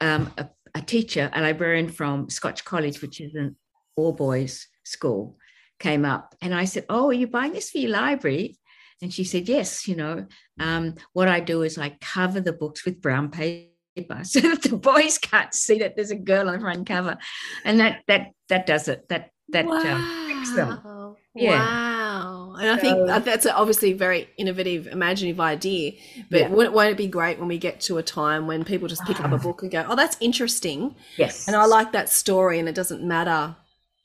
um, 0.00 0.32
a, 0.38 0.48
a 0.74 0.80
teacher, 0.82 1.30
a 1.32 1.40
librarian 1.40 1.88
from 1.88 2.28
Scotch 2.30 2.64
College, 2.64 3.02
which 3.02 3.20
is 3.20 3.34
an 3.34 3.56
all 3.96 4.12
boys 4.12 4.66
school, 4.84 5.36
came 5.78 6.04
up 6.04 6.34
and 6.40 6.54
I 6.54 6.64
said, 6.64 6.86
"Oh, 6.88 7.08
are 7.08 7.12
you 7.12 7.26
buying 7.26 7.52
this 7.52 7.70
for 7.70 7.78
your 7.78 7.90
library?" 7.90 8.58
And 9.02 9.12
she 9.12 9.24
said, 9.24 9.48
"Yes. 9.48 9.86
You 9.88 9.96
know, 9.96 10.26
um, 10.60 10.94
what 11.12 11.28
I 11.28 11.40
do 11.40 11.62
is 11.62 11.78
I 11.78 11.96
cover 12.00 12.40
the 12.40 12.52
books 12.52 12.84
with 12.84 13.00
brown 13.00 13.30
paper." 13.30 13.62
So 14.24 14.40
that 14.40 14.60
the 14.60 14.76
boys 14.76 15.16
can't 15.16 15.54
see 15.54 15.78
that 15.78 15.96
there's 15.96 16.10
a 16.10 16.16
girl 16.16 16.50
on 16.50 16.56
the 16.56 16.60
front 16.60 16.86
cover, 16.86 17.16
and 17.64 17.80
that 17.80 18.02
that 18.08 18.32
that 18.50 18.66
does 18.66 18.88
it. 18.88 19.08
That 19.08 19.30
that 19.48 19.66
um, 19.66 20.26
tricks 20.26 20.54
them. 20.54 21.16
Yeah. 21.34 21.60
Wow. 21.60 21.95
And 22.60 22.70
I 22.70 22.76
think 22.76 22.96
So- 23.08 23.20
that's 23.20 23.46
obviously 23.46 23.92
a 23.92 23.96
very 23.96 24.28
innovative, 24.36 24.86
imaginative 24.86 25.40
idea. 25.40 25.92
But 26.30 26.40
Yeah. 26.40 26.48
won't, 26.48 26.72
won't 26.72 26.90
it 26.90 26.96
be 26.96 27.06
great 27.06 27.38
when 27.38 27.48
we 27.48 27.58
get 27.58 27.80
to 27.82 27.98
a 27.98 28.02
time 28.02 28.46
when 28.46 28.64
people 28.64 28.88
just 28.88 29.04
pick 29.04 29.20
up 29.20 29.30
a 29.30 29.34
ah. 29.34 29.38
book 29.38 29.62
and 29.62 29.70
go, 29.70 29.84
oh, 29.88 29.96
that's 29.96 30.16
interesting. 30.20 30.94
yes, 31.16 31.46
And 31.46 31.56
I 31.56 31.66
like 31.66 31.92
that 31.92 32.08
story. 32.08 32.58
And 32.58 32.68
it 32.68 32.74
doesn't 32.74 33.02
matter, 33.02 33.56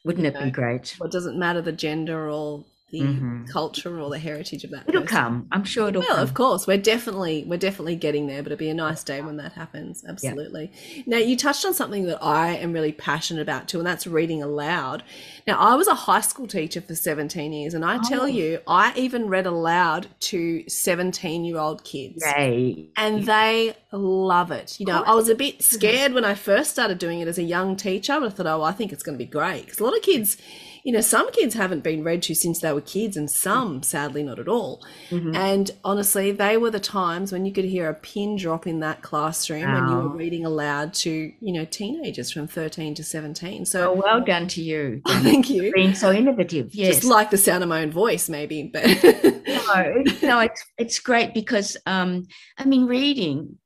Wouldn't 0.06 0.26
it 0.26 0.34
know, 0.34 0.44
be 0.46 0.52
great? 0.52 0.96
it 1.04 1.12
doesn't 1.12 1.38
matter 1.38 1.62
the 1.62 1.72
gender 1.72 2.30
or 2.30 2.66
the 2.92 3.00
Mhm. 3.02 3.48
culture 3.50 4.00
or 4.00 4.10
the 4.10 4.20
heritage 4.20 4.64
of 4.64 4.72
that. 4.72 4.84
It'll 4.88 5.02
person. 5.04 5.18
come. 5.18 5.48
I'm 5.52 5.64
sure 5.64 5.88
it'll 5.90 6.02
Well, 6.02 6.10
come. 6.16 6.20
of 6.24 6.34
course, 6.34 6.68
we're 6.68 6.78
definitely 6.78 7.46
we're 7.48 7.58
definitely 7.58 7.96
getting 7.96 8.28
there, 8.28 8.44
but 8.44 8.52
it'll 8.52 8.60
be 8.60 8.70
a 8.70 8.74
nice 8.74 9.04
day 9.04 9.22
when 9.22 9.38
that 9.38 9.54
happens. 9.54 10.04
Absolutely. 10.08 10.72
Now, 11.06 11.18
you 11.18 11.36
touched 11.38 11.66
on 11.66 11.74
something 11.74 12.06
that 12.06 12.22
I 12.22 12.56
am 12.56 12.74
really 12.74 12.92
passionate 12.92 13.42
about 13.42 13.68
too, 13.68 13.78
and 13.80 13.88
that's 13.88 14.06
reading 14.06 14.44
aloud. 14.44 15.04
Now, 15.48 15.58
I 15.58 15.76
was 15.76 15.88
a 15.88 15.94
high 15.96 16.22
school 16.22 16.48
teacher 16.48 16.82
for 16.82 16.94
17 16.96 17.54
years, 17.54 17.74
and 17.74 17.86
I 17.86 17.98
tell 18.08 18.24
Oh. 18.24 18.26
you, 18.26 18.60
I 18.68 18.94
even 18.96 19.28
read 19.28 19.46
aloud 19.46 20.08
to 20.32 20.64
17 20.68 21.46
year 21.46 21.58
old 21.58 21.84
kids. 21.84 22.24
Yay. 22.38 22.90
And 22.98 23.26
they 23.26 23.74
love 23.92 24.52
it. 24.52 24.80
You 24.80 24.86
know, 24.86 25.04
I 25.06 25.16
was 25.16 25.30
a 25.30 25.36
bit 25.36 25.64
scared 25.64 26.14
when 26.14 26.26
I 26.26 26.34
first 26.34 26.72
started 26.72 26.98
doing 26.98 27.20
it 27.22 27.28
as 27.28 27.38
a 27.38 27.44
young 27.44 27.76
teacher, 27.76 28.18
but 28.20 28.26
I 28.28 28.30
thought, 28.30 28.46
oh, 28.48 28.64
I 28.64 28.72
think 28.74 28.92
it's 28.92 29.04
going 29.04 29.18
to 29.18 29.24
be 29.24 29.30
great. 29.30 29.66
Because 29.66 29.80
a 29.80 29.84
lot 29.84 29.96
of 29.96 30.02
kids, 30.02 30.38
you 30.84 30.92
know, 30.92 31.02
some 31.02 31.32
kids 31.32 31.54
haven't 31.54 31.84
been 31.84 32.04
read 32.04 32.22
to 32.24 32.34
since 32.36 32.60
they 32.60 32.72
were 32.74 32.82
kids, 32.82 33.16
and 33.18 33.30
some, 33.30 33.84
sadly, 33.84 34.24
not 34.24 34.40
at 34.40 34.48
all. 34.48 34.84
Mhm. 35.10 35.36
And 35.36 35.72
honestly, 35.84 36.32
they 36.32 36.58
were 36.58 36.72
the 36.72 36.80
times 36.80 37.32
when 37.32 37.46
you 37.46 37.52
could 37.54 37.66
hear 37.66 37.90
a 37.90 37.94
pin 37.94 38.36
drop 38.36 38.66
in 38.68 38.80
that 38.80 39.02
classroom 39.02 39.72
when 39.74 39.88
you 39.88 39.96
were 39.96 40.10
reading 40.16 40.46
aloud 40.46 40.94
to, 40.96 41.12
you 41.40 41.54
know, 41.54 41.66
teenagers 41.66 42.32
from 42.32 42.48
13 42.48 42.96
to 42.96 43.04
17. 43.04 43.62
Oh, 43.62 43.66
So 43.66 43.94
well 43.94 44.22
done 44.22 44.48
to 44.50 44.62
you. 44.62 45.02
thank 45.08 45.50
you. 45.50 45.72
Being 45.74 45.94
so 45.94 46.12
innovative. 46.12 46.74
Yes. 46.74 46.96
Just 46.96 47.04
like 47.08 47.30
the 47.30 47.38
sound 47.38 47.64
of 47.64 47.70
my 47.70 47.82
own 47.84 47.92
voice, 47.92 48.30
maybe. 48.30 48.70
But 48.74 48.84
no, 49.04 50.04
no, 50.24 50.40
it's 50.40 50.64
it's 50.78 51.00
great 51.00 51.34
because 51.34 51.78
um, 51.86 52.26
I 52.58 52.66
mean, 52.66 52.86
reading 52.86 53.58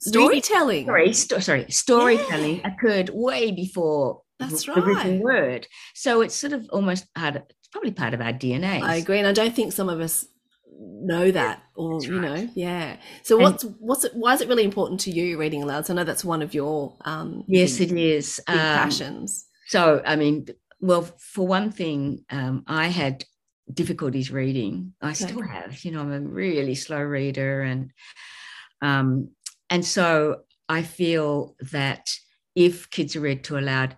storytelling. 0.00 0.86
sorry, 0.86 1.12
sto- 1.12 1.38
sorry, 1.40 1.66
storytelling 1.70 2.60
occurred 2.64 3.10
way 3.12 3.50
before 3.50 4.22
That's 4.38 4.64
the 4.64 4.72
written 4.72 4.94
right. 4.94 5.20
word. 5.20 5.66
So 5.94 6.20
it's 6.20 6.34
sort 6.34 6.52
of 6.52 6.68
almost 6.70 7.12
part 7.14 7.52
probably 7.72 7.90
part 7.90 8.14
of 8.14 8.20
our 8.20 8.32
DNA. 8.32 8.82
I 8.82 8.96
agree, 8.96 9.18
and 9.18 9.26
I 9.26 9.32
don't 9.32 9.54
think 9.54 9.72
some 9.72 9.88
of 9.88 10.00
us 10.00 10.26
know 10.78 11.30
that, 11.30 11.62
or 11.74 11.94
That's 11.94 12.06
you 12.06 12.20
know, 12.20 12.48
yeah. 12.54 12.96
So 13.22 13.36
And- 13.36 13.44
what's 13.44 13.62
what's 13.78 14.04
it? 14.04 14.12
Why 14.14 14.34
is 14.34 14.40
it 14.40 14.48
really 14.48 14.64
important 14.64 15.00
to 15.00 15.10
you 15.10 15.38
reading 15.38 15.62
aloud? 15.62 15.86
So 15.86 15.94
I 15.94 15.96
know 15.96 16.04
that's 16.04 16.24
one 16.24 16.42
of 16.42 16.54
your 16.54 16.96
um 17.04 17.44
Yes, 17.46 17.78
big, 17.78 17.92
it 17.92 17.98
is. 17.98 18.40
Um, 18.46 18.56
passions. 18.56 19.46
So, 19.68 20.00
I 20.06 20.14
mean, 20.16 20.46
well, 20.80 21.02
for 21.18 21.46
one 21.46 21.72
thing, 21.72 22.24
um, 22.30 22.62
I 22.68 22.86
had 22.86 23.24
difficulties 23.72 24.30
reading. 24.30 24.94
I 25.02 25.12
still 25.12 25.42
have. 25.42 25.84
You 25.84 25.90
know, 25.92 26.00
I'm 26.00 26.12
a 26.12 26.20
really 26.20 26.74
slow 26.74 27.00
reader, 27.00 27.62
and 27.62 27.90
um, 28.80 29.30
and 29.70 29.84
so 29.84 30.42
I 30.68 30.82
feel 30.82 31.56
that 31.72 32.10
if 32.54 32.90
kids 32.90 33.16
are 33.16 33.20
read 33.20 33.44
to 33.44 33.58
aloud, 33.58 33.96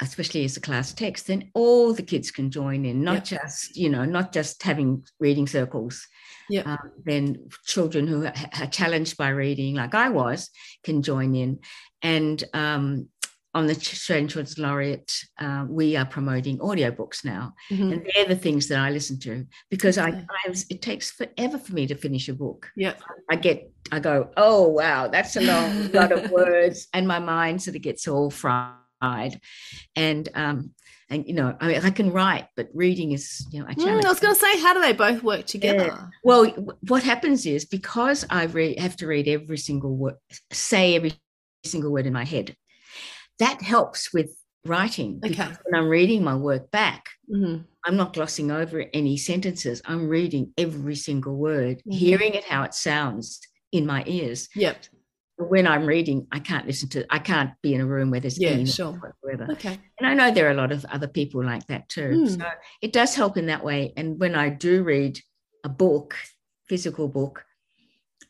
especially 0.00 0.44
as 0.44 0.56
a 0.56 0.60
class 0.60 0.92
text, 0.92 1.26
then 1.26 1.50
all 1.54 1.92
the 1.92 2.02
kids 2.02 2.30
can 2.30 2.50
join 2.50 2.84
in, 2.84 3.02
not 3.02 3.24
just 3.24 3.76
you 3.76 3.88
know, 3.88 4.04
not 4.04 4.32
just 4.32 4.62
having 4.62 5.04
reading 5.20 5.46
circles. 5.46 6.06
Yep. 6.50 6.66
Um, 6.66 6.90
then 7.04 7.48
children 7.64 8.06
who 8.06 8.26
are 8.26 8.66
challenged 8.70 9.16
by 9.16 9.30
reading, 9.30 9.76
like 9.76 9.94
I 9.94 10.10
was, 10.10 10.50
can 10.82 11.02
join 11.02 11.34
in, 11.34 11.60
and 12.02 12.44
um, 12.52 13.08
on 13.54 13.66
the 13.66 13.72
Australian 13.72 14.28
Children's 14.28 14.58
Laureate, 14.58 15.14
uh, 15.38 15.64
we 15.68 15.96
are 15.96 16.04
promoting 16.04 16.58
audiobooks 16.58 17.24
now. 17.24 17.54
Mhm. 17.70 17.92
And 17.92 18.06
they're 18.12 18.26
the 18.26 18.36
things 18.36 18.66
that 18.68 18.80
I 18.80 18.90
listen 18.90 19.18
to 19.20 19.46
because 19.70 19.96
I, 19.96 20.08
I 20.08 20.48
was, 20.48 20.66
it 20.70 20.82
takes 20.82 21.12
forever 21.12 21.58
for 21.58 21.72
me 21.72 21.86
to 21.86 21.94
finish 21.94 22.28
a 22.28 22.34
book. 22.34 22.68
Yeah. 22.76 22.94
I 23.30 23.36
get, 23.36 23.70
I 23.92 24.00
go, 24.00 24.30
oh, 24.36 24.68
wow, 24.68 25.06
that's 25.06 25.36
a 25.36 25.40
long 25.40 25.92
lot 25.92 26.10
of 26.10 26.30
words. 26.32 26.88
And 26.92 27.06
my 27.06 27.20
mind 27.20 27.62
sort 27.62 27.76
of 27.76 27.82
gets 27.82 28.08
all 28.08 28.28
fried. 28.28 28.74
And, 29.96 30.28
um, 30.34 30.74
and 31.10 31.26
you 31.28 31.34
know, 31.34 31.56
I 31.60 31.68
mean, 31.68 31.80
I 31.82 31.90
can 31.90 32.10
write, 32.12 32.46
but 32.56 32.68
reading 32.74 33.12
is, 33.12 33.46
you 33.50 33.60
know, 33.60 33.66
a 33.66 33.74
Mm. 33.74 34.04
I 34.04 34.08
was 34.08 34.20
going 34.20 34.34
to 34.34 34.40
say, 34.40 34.58
how 34.60 34.72
do 34.74 34.80
they 34.80 34.92
both 34.92 35.22
work 35.22 35.46
together? 35.46 36.10
Well, 36.22 36.44
w- 36.46 36.78
what 36.88 37.02
happens 37.02 37.46
is 37.46 37.64
because 37.64 38.24
I 38.30 38.44
re- 38.44 38.78
have 38.78 38.96
to 38.96 39.06
read 39.06 39.28
every 39.28 39.58
single 39.58 39.94
word, 39.96 40.16
say 40.50 40.96
every 40.96 41.12
single 41.64 41.92
word 41.92 42.06
in 42.06 42.12
my 42.12 42.24
head, 42.24 42.56
that 43.38 43.62
helps 43.62 44.12
with 44.12 44.30
writing. 44.64 45.20
Okay. 45.24 45.48
When 45.64 45.74
I'm 45.80 45.88
reading 45.88 46.24
my 46.24 46.36
work 46.36 46.70
back, 46.70 47.10
Mhm. 47.30 47.64
I'm 47.84 47.96
not 47.96 48.14
glossing 48.14 48.50
over 48.50 48.86
any 48.94 49.18
sentences. 49.18 49.82
I'm 49.84 50.08
reading 50.08 50.52
every 50.56 50.96
single 50.96 51.36
word, 51.36 51.82
Mhm. 51.86 51.92
hearing 51.92 52.34
it 52.34 52.44
how 52.44 52.62
it 52.62 52.72
sounds 52.74 53.40
in 53.72 53.84
my 53.84 54.02
ears. 54.06 54.48
Yep. 54.54 54.76
When 55.36 55.66
I'm 55.66 55.84
reading, 55.84 56.28
I 56.30 56.38
can't 56.38 56.66
listen 56.66 56.88
to. 56.90 57.04
I 57.10 57.18
can't 57.18 57.50
be 57.60 57.74
in 57.74 57.80
a 57.80 57.86
room 57.86 58.10
where 58.10 58.20
there's 58.20 58.40
Yeah, 58.40 58.64
sure. 58.64 58.92
whatsoever. 58.92 59.52
Okay. 59.52 59.78
And 59.98 60.06
I 60.06 60.14
know 60.14 60.30
there 60.30 60.46
are 60.46 60.52
a 60.52 60.54
lot 60.54 60.70
of 60.70 60.84
other 60.86 61.08
people 61.08 61.44
like 61.44 61.66
that 61.66 61.88
too. 61.88 62.26
Mm. 62.26 62.38
So 62.38 62.46
it 62.80 62.92
does 62.92 63.16
help 63.16 63.36
in 63.36 63.46
that 63.46 63.64
way. 63.64 63.92
And 63.96 64.20
when 64.20 64.36
I 64.36 64.48
do 64.48 64.84
read 64.84 65.18
a 65.64 65.68
book, 65.68 66.14
physical 66.68 67.08
book, 67.08 67.44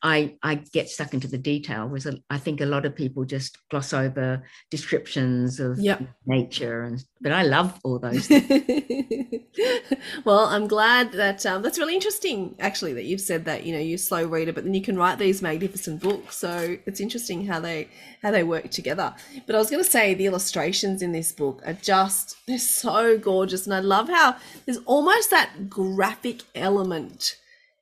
I 0.04 0.36
I 0.42 0.56
get 0.56 0.90
stuck 0.90 1.14
into 1.14 1.26
the 1.26 1.38
detail. 1.38 1.88
Was 1.88 2.06
I 2.28 2.38
think 2.38 2.60
a 2.60 2.66
lot 2.66 2.84
of 2.84 2.94
people 2.94 3.24
just 3.24 3.56
gloss 3.70 3.94
over 3.94 4.44
descriptions 4.70 5.58
of 5.58 5.78
Yep. 5.78 6.02
nature, 6.26 6.82
and 6.82 7.02
but 7.22 7.32
I 7.32 7.42
love 7.42 7.80
all 7.82 7.98
those. 7.98 8.28
well, 10.24 10.44
I'm 10.44 10.68
glad 10.68 11.12
that 11.12 11.46
um, 11.46 11.62
that's 11.62 11.78
really 11.78 11.94
interesting, 11.94 12.54
actually, 12.60 12.92
that 12.92 13.04
you've 13.04 13.22
said 13.22 13.46
that 13.46 13.64
you 13.64 13.72
know 13.72 13.80
you're 13.80 13.94
a 13.94 13.98
slow 13.98 14.26
reader, 14.26 14.52
but 14.52 14.64
then 14.64 14.74
you 14.74 14.82
can 14.82 14.98
write 14.98 15.18
these 15.18 15.40
magnificent 15.40 16.02
books. 16.02 16.36
So 16.36 16.76
it's 16.84 17.00
interesting 17.00 17.46
how 17.46 17.60
they 17.60 17.88
how 18.22 18.30
they 18.30 18.44
work 18.44 18.70
together. 18.70 19.14
But 19.46 19.56
I 19.56 19.58
was 19.58 19.70
going 19.70 19.82
to 19.82 19.90
say 19.90 20.12
the 20.12 20.26
illustrations 20.26 21.00
in 21.00 21.12
this 21.12 21.32
book 21.32 21.62
are 21.64 21.72
just 21.72 22.36
they're 22.46 22.58
so 22.58 23.16
gorgeous, 23.16 23.64
and 23.64 23.74
I 23.74 23.80
love 23.80 24.10
how 24.10 24.36
there's 24.66 24.78
almost 24.84 25.30
that 25.30 25.70
graphic 25.70 26.42
element, 26.54 27.36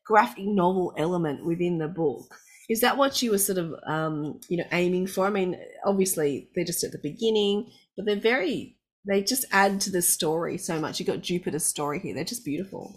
graphic 0.04 0.44
novel 0.44 0.92
element 0.96 1.44
within 1.44 1.78
the 1.78 1.88
book. 1.88 2.34
Is 2.68 2.80
that 2.80 2.96
what 2.96 3.20
you 3.22 3.30
were 3.32 3.38
sort 3.38 3.58
of 3.58 3.74
um, 3.86 4.40
you 4.48 4.56
know 4.56 4.66
aiming 4.72 5.06
for? 5.06 5.26
I 5.26 5.30
mean, 5.30 5.58
obviously 5.84 6.48
they're 6.54 6.64
just 6.64 6.84
at 6.84 6.92
the 6.92 6.98
beginning, 7.02 7.70
but 7.96 8.06
they're 8.06 8.16
very 8.16 8.76
they 9.06 9.22
just 9.22 9.44
add 9.50 9.80
to 9.82 9.90
the 9.90 10.02
story 10.02 10.58
so 10.58 10.78
much. 10.78 11.00
You 11.00 11.06
got 11.06 11.22
Jupiter's 11.22 11.64
story 11.64 11.98
here; 11.98 12.14
they're 12.14 12.24
just 12.24 12.44
beautiful. 12.44 12.96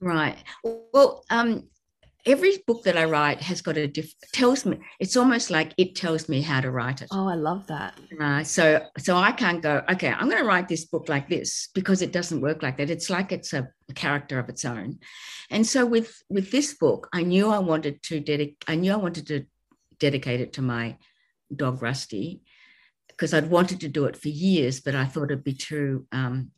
Right. 0.00 0.36
Well, 0.62 1.24
um, 1.30 1.68
every 2.26 2.58
book 2.66 2.82
that 2.82 2.96
I 2.96 3.04
write 3.04 3.40
has 3.40 3.62
got 3.62 3.76
a 3.76 3.86
diff- 3.86 4.12
tells 4.32 4.66
me. 4.66 4.78
It's 4.98 5.16
almost 5.16 5.50
like 5.50 5.72
it 5.78 5.94
tells 5.94 6.28
me 6.28 6.42
how 6.42 6.60
to 6.60 6.70
write 6.70 7.00
it. 7.00 7.08
Oh, 7.12 7.28
I 7.28 7.36
love 7.36 7.66
that. 7.68 7.98
Uh, 8.20 8.42
so, 8.42 8.84
so 8.98 9.16
I 9.16 9.32
can't 9.32 9.62
go. 9.62 9.82
Okay, 9.88 10.08
I'm 10.08 10.28
going 10.28 10.42
to 10.42 10.48
write 10.48 10.68
this 10.68 10.84
book 10.84 11.08
like 11.08 11.28
this 11.28 11.68
because 11.74 12.02
it 12.02 12.12
doesn't 12.12 12.40
work 12.40 12.62
like 12.62 12.76
that. 12.78 12.90
It's 12.90 13.08
like 13.08 13.32
it's 13.32 13.52
a, 13.52 13.68
character 13.94 14.40
of 14.40 14.48
its 14.48 14.64
own. 14.64 14.98
And 15.48 15.64
so, 15.64 15.86
with 15.86 16.20
with 16.28 16.50
this 16.50 16.74
book, 16.74 17.08
I 17.12 17.22
knew 17.22 17.50
I 17.50 17.60
wanted 17.60 18.02
to 18.02 18.18
dedicate. 18.18 18.64
I 18.66 18.74
knew 18.74 18.92
I 18.92 18.96
wanted 18.96 19.28
to 19.28 19.44
dedicate 20.00 20.40
it 20.40 20.54
to 20.54 20.62
my 20.62 20.96
dog 21.54 21.80
Rusty 21.80 22.42
because 23.06 23.32
I'd 23.32 23.48
wanted 23.48 23.80
to 23.82 23.88
do 23.88 24.06
it 24.06 24.16
for 24.16 24.28
years, 24.28 24.80
but 24.80 24.96
I 24.96 25.04
thought 25.04 25.30
it'd 25.30 25.44
be 25.44 25.54
too. 25.54 26.04
Um, 26.10 26.50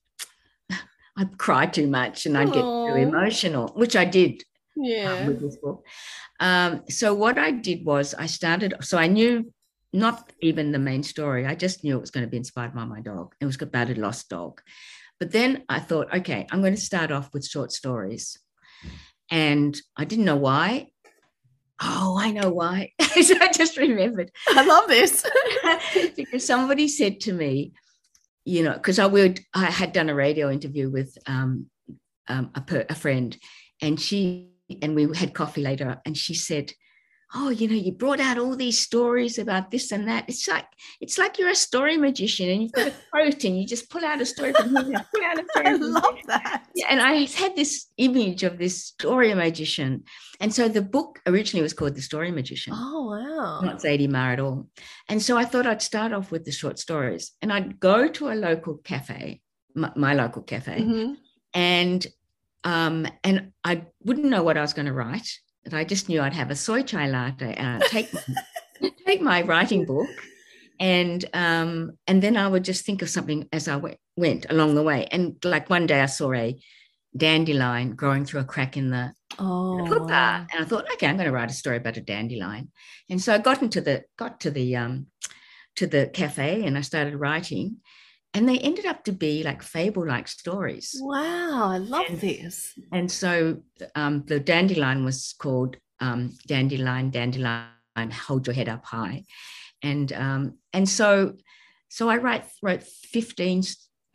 I'd 1.19 1.37
cry 1.37 1.67
too 1.67 1.87
much 1.87 2.25
and 2.25 2.39
I'd 2.39 2.51
get 2.51 2.63
too 2.63 2.95
emotional, 2.97 3.69
which 3.77 3.95
I 3.95 4.07
did 4.07 4.43
Yeah. 4.81 5.29
this 5.31 5.57
book. 5.57 5.85
Um, 6.41 6.83
so 6.89 7.15
what 7.15 7.39
I 7.39 7.51
did 7.51 7.85
was 7.85 8.15
I 8.15 8.27
started. 8.27 8.75
So 8.81 8.99
I 8.99 9.07
knew 9.07 9.53
not 9.93 10.33
even 10.41 10.73
the 10.73 10.79
main 10.79 11.03
story. 11.03 11.47
I 11.47 11.55
just 11.55 11.83
knew 11.83 11.97
it 11.97 12.01
was 12.01 12.11
going 12.11 12.27
to 12.27 12.31
be 12.31 12.37
inspired 12.37 12.75
by 12.75 12.85
my 12.85 13.01
dog. 13.01 13.35
It 13.41 13.47
was 13.47 13.61
about 13.61 13.91
a 13.91 13.95
lost 13.95 14.29
dog. 14.29 14.61
But 15.19 15.33
then 15.33 15.65
I 15.69 15.81
thought, 15.81 16.15
okay, 16.15 16.47
I'm 16.51 16.61
going 16.61 16.75
to 16.75 16.81
start 16.81 17.11
off 17.11 17.33
with 17.33 17.47
short 17.47 17.73
stories, 17.73 18.39
and 19.31 19.77
I 19.97 20.05
didn't 20.05 20.27
know 20.27 20.37
why. 20.37 20.89
Oh, 21.81 22.19
I 22.21 22.31
know 22.31 22.51
why. 22.51 22.93
so 23.01 23.35
I 23.41 23.51
just 23.53 23.77
remembered 23.77 24.31
I 24.49 24.65
love 24.65 24.89
this. 24.89 25.25
because 26.17 26.45
somebody 26.45 26.89
said 26.89 27.21
to 27.21 27.33
me, 27.33 27.73
you 28.45 28.63
know, 28.63 28.75
because 28.75 28.99
I 28.99 29.07
would, 29.07 29.41
I 29.55 29.67
had 29.67 29.93
done 29.93 30.09
a 30.09 30.15
radio 30.15 30.51
interview 30.51 30.89
with 30.89 31.17
um, 31.27 31.67
um, 32.29 32.51
a, 32.55 32.61
per, 32.61 32.87
a 32.89 32.95
friend, 32.95 33.37
and 33.83 34.01
she 34.01 34.51
and 34.83 34.95
we 34.95 35.09
had 35.17 35.35
coffee 35.35 35.63
later, 35.63 36.01
and 36.05 36.17
she 36.17 36.35
said, 36.35 36.73
"Oh, 37.35 37.51
you 37.51 37.69
know, 37.69 37.75
you 37.75 37.93
brought 37.93 38.21
out 38.21 38.39
all 38.39 38.57
these 38.57 38.79
stories 38.81 39.39
about 39.39 39.71
this 39.71 39.93
and 39.93 40.07
that. 40.09 40.25
It's 40.29 40.47
like 40.49 40.67
it's 41.01 41.19
like 41.19 41.39
you're 41.39 41.51
a 41.51 41.55
story 41.55 41.97
magician, 41.97 42.49
and 42.51 42.63
you've 42.63 42.73
got 42.73 42.89
a 42.89 42.95
quote, 43.13 43.45
and 43.45 43.59
you 43.59 43.67
just 43.67 43.91
pull 43.91 44.05
out 44.05 44.21
a 44.21 44.27
story 44.27 44.53
from 44.55 44.77
here, 44.77 45.05
pull 45.15 45.25
out 45.25 45.39
a 45.39 45.45
story 45.49 45.67
I 45.67 45.73
from 45.73 45.81
there." 45.81 45.91
love 45.91 46.15
that. 46.27 46.65
Yeah, 46.75 46.87
and 46.91 47.01
I 47.01 47.25
had 47.27 47.57
this 47.57 47.87
image 47.97 48.43
of 48.45 48.59
this 48.59 48.85
story 48.85 49.35
magician, 49.35 50.05
and 50.41 50.55
so 50.55 50.69
the 50.69 50.83
book 50.83 51.21
originally 51.27 51.63
was 51.63 51.73
called 51.75 51.95
The 51.97 52.03
Story 52.03 52.31
Magician 52.31 52.73
Oh 52.77 53.07
wow. 53.11 53.61
not 53.63 53.81
Zadie 53.83 54.09
Ma 54.09 54.31
at 54.33 54.41
all. 54.41 54.69
And 55.09 55.21
so 55.21 55.37
I 55.37 55.45
thought 55.45 55.67
I'd 55.67 55.83
start 55.83 56.13
off 56.13 56.31
with 56.31 56.45
the 56.45 56.53
short 56.53 56.79
stories 56.79 57.33
and 57.43 57.53
I'd 57.53 57.81
go 57.81 58.07
to 58.09 58.29
a 58.29 58.35
local 58.37 58.77
cafe, 58.77 59.41
my, 59.75 59.91
my 59.97 60.15
local 60.15 60.43
cafe, 60.43 60.83
Mhm. 60.83 61.17
and 61.55 62.07
um, 62.65 63.07
and 63.25 63.53
I 63.65 63.87
wouldn't 64.05 64.27
know 64.27 64.43
what 64.43 64.57
I 64.57 64.63
was 64.63 64.73
going 64.73 64.87
to 64.87 64.93
write. 64.93 65.29
But 65.65 65.75
I 65.75 65.85
just 65.85 66.09
knew 66.09 66.21
I'd 66.21 66.33
have 66.33 66.51
a 66.51 66.57
soy 66.57 66.83
chai 66.83 67.09
latte 67.09 67.53
and 67.53 67.83
I'd 67.83 67.91
take 67.91 68.13
my, 68.15 68.23
take 69.07 69.21
my 69.21 69.43
writing 69.43 69.85
book 69.85 70.09
and 70.81 71.25
um, 71.35 71.93
and 72.07 72.23
then 72.23 72.37
I 72.37 72.49
would 72.49 72.65
just 72.65 72.85
think 72.85 73.03
of 73.03 73.11
something 73.11 73.49
as 73.53 73.69
I 73.69 73.77
went, 73.77 73.99
went 74.17 74.47
along 74.51 74.75
the 74.75 74.83
way. 74.83 75.07
And 75.11 75.37
like 75.45 75.69
one 75.69 75.87
day 75.87 76.01
I 76.01 76.07
saw 76.07 76.33
a 76.33 76.57
dandelion 77.17 77.97
growing 77.97 78.25
through 78.25 78.41
a 78.41 78.45
crack 78.45 78.77
in 78.77 78.91
the 78.91 79.13
Oh. 79.39 80.05
wow. 80.05 80.47
And 80.53 80.65
I 80.65 80.67
thought, 80.67 80.91
okay, 80.95 81.07
I'm 81.07 81.17
going 81.17 81.27
to 81.27 81.33
write 81.33 81.51
a 81.51 81.55
story 81.55 81.77
about 81.77 81.97
a 81.97 82.01
dandelion. 82.01 82.71
And 83.09 83.21
so 83.21 83.33
I 83.33 83.39
got 83.39 83.63
into 83.63 83.81
the 83.81 84.05
got 84.17 84.41
to 84.41 84.51
the 84.51 84.77
um 84.77 85.07
to 85.77 85.87
the 85.87 86.11
cafe 86.13 86.65
and 86.65 86.77
I 86.77 86.81
started 86.83 87.17
writing. 87.17 87.77
And 88.35 88.49
they 88.49 88.59
ended 88.59 88.85
up 88.87 89.05
to 89.05 89.13
be 89.13 89.43
like 89.43 89.63
fable-like 89.63 90.29
stories. 90.29 90.95
Wow, 91.01 91.69
I 91.71 91.79
love 91.79 92.07
And- 92.09 92.21
this. 92.21 92.79
And 92.93 93.11
so 93.11 93.63
um, 93.95 94.25
the 94.27 94.39
dandelion 94.39 95.05
was 95.05 95.35
called 95.39 95.77
um, 96.01 96.37
Dandelion, 96.47 97.11
Dandelion, 97.11 97.67
Hold 97.97 98.47
Your 98.47 98.55
Head 98.55 98.69
Up 98.69 98.85
High. 98.85 99.25
And 99.83 100.13
um, 100.13 100.59
and 100.73 100.89
so 100.89 101.35
so 101.89 102.09
I 102.09 102.17
write 102.19 102.45
wrote 102.63 102.83
15 102.83 103.63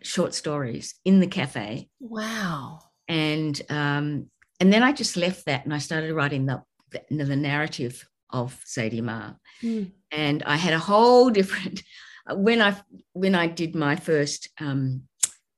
short 0.04 0.34
stories 0.34 0.95
in 1.06 1.19
the 1.21 1.28
cafe 1.28 1.89
Wow. 1.99 2.80
and 3.08 3.60
um, 3.69 4.30
and 4.60 4.71
then 4.71 4.84
I 4.84 4.91
just 4.91 5.15
left 5.17 5.45
that 5.45 5.63
and 5.65 5.73
I 5.73 5.78
started 5.80 6.13
writing 6.13 6.45
the 6.45 6.62
the, 6.91 7.02
the 7.23 7.36
narrative 7.36 8.06
of 8.30 8.62
Zadie 8.65 9.02
Ma, 9.02 9.34
Hmm. 9.62 9.84
and 10.12 10.43
I 10.43 10.56
had 10.58 10.73
a 10.73 10.80
whole 10.80 11.30
different 11.30 11.82
when 12.32 12.62
I 12.62 12.76
when 13.14 13.36
I 13.36 13.48
did 13.48 13.76
my 13.76 13.96
first 13.96 14.50
um, 14.60 15.04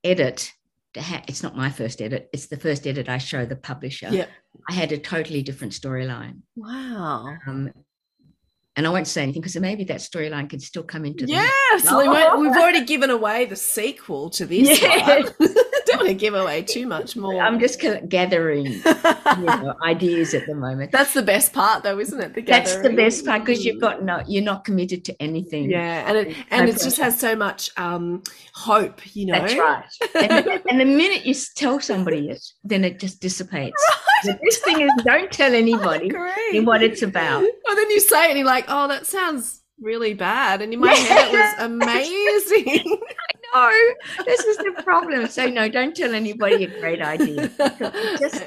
edit. 0.04 0.52
It's 1.28 1.44
not 1.44 1.58
my 1.58 1.70
first 1.70 2.02
edit; 2.02 2.30
it's 2.32 2.48
the 2.48 2.56
first 2.56 2.88
edit 2.88 3.10
I 3.10 3.18
show 3.18 3.46
the 3.46 3.58
publisher. 3.58 4.08
Yep. 4.10 4.30
I 4.70 4.74
had 4.74 4.94
a 4.94 4.98
totally 4.98 5.42
different 5.42 5.74
storyline, 5.74 6.38
Wow. 6.56 7.36
um, 7.46 7.70
and 8.78 8.88
I 8.88 8.90
won't 8.90 9.06
say 9.08 9.24
anything 9.24 9.42
because 9.42 9.58
maybe 9.58 9.84
that 9.86 9.98
storyline 10.00 10.50
can 10.50 10.62
still 10.62 10.84
come 10.84 11.04
into 11.04 11.26
the 11.26 11.34
Yes, 11.34 11.92
we 11.92 12.08
we've 12.08 12.56
already 12.56 12.86
given 12.86 13.10
away 13.10 13.44
the 13.44 13.58
sequel 13.58 14.30
to 14.32 14.46
this 14.46 14.82
Yes. 14.82 15.34
Don't 15.98 16.08
want 16.08 16.20
to 16.20 16.26
give 16.26 16.34
away 16.34 16.62
too 16.62 16.88
much 16.88 17.16
more. 17.16 17.42
I'm 17.42 17.60
just 17.60 17.80
gathering 18.10 18.66
you 18.66 18.82
know, 19.38 19.76
ideas 19.84 20.34
at 20.34 20.46
the 20.46 20.56
moment. 20.56 20.92
That's 20.92 21.14
the 21.14 21.22
best 21.22 21.54
part, 21.54 21.84
though, 21.84 22.00
isn't 22.00 22.20
it? 22.22 22.34
The 22.34 22.42
That's 22.42 22.78
the 22.78 22.92
best 22.92 23.26
part 23.26 23.46
because 23.46 23.64
you've 23.66 23.82
got 23.82 24.04
no, 24.04 24.22
you're 24.28 24.44
not 24.44 24.66
committed 24.66 25.06
to 25.06 25.22
anything. 25.22 25.70
Yeah, 25.70 26.08
and 26.08 26.18
it 26.18 26.28
No 26.30 26.36
and 26.52 26.70
it 26.70 26.80
just 26.82 26.98
has 26.98 27.20
so 27.20 27.36
much 27.36 27.72
um 27.78 28.24
hope, 28.54 29.02
you 29.16 29.28
know. 29.28 29.40
That's 29.40 29.56
right. 29.56 29.86
and, 30.16 30.46
the, 30.46 30.62
and 30.70 30.80
the 30.80 30.86
minute 30.86 31.26
you 31.26 31.34
tell 31.56 31.80
somebody 31.80 32.30
it, 32.30 32.44
then 32.64 32.84
it 32.84 33.00
just 33.00 33.22
dissipates. 33.22 33.82
The 34.24 34.40
best 34.44 34.64
thing 34.64 34.80
is 34.80 34.90
don't 35.04 35.32
tell 35.32 35.54
anybody 35.54 36.10
what 36.62 36.82
it's 36.82 37.04
about. 37.04 37.44
And 37.44 37.78
then 37.78 37.92
you 37.92 38.00
say 38.00 38.26
it 38.26 38.30
and 38.30 38.40
you're 38.40 38.48
like, 38.48 38.66
oh, 38.70 38.88
that 38.88 39.06
sounds 39.06 39.62
really 39.80 40.14
bad. 40.14 40.62
And 40.62 40.74
in 40.74 40.80
my 40.80 40.94
head, 40.94 41.34
it 41.34 41.38
was 41.38 41.54
amazing. 41.60 43.02
No, 43.54 43.72
this 44.26 44.42
is 44.42 44.58
the 44.58 44.82
problem. 44.84 45.28
So 45.28 45.48
no, 45.48 45.70
don't 45.70 45.96
tell 45.96 46.14
anybody 46.14 46.66
a 46.66 46.80
great 46.82 47.02
idea. 47.02 47.50
It 47.58 48.20
just 48.20 48.44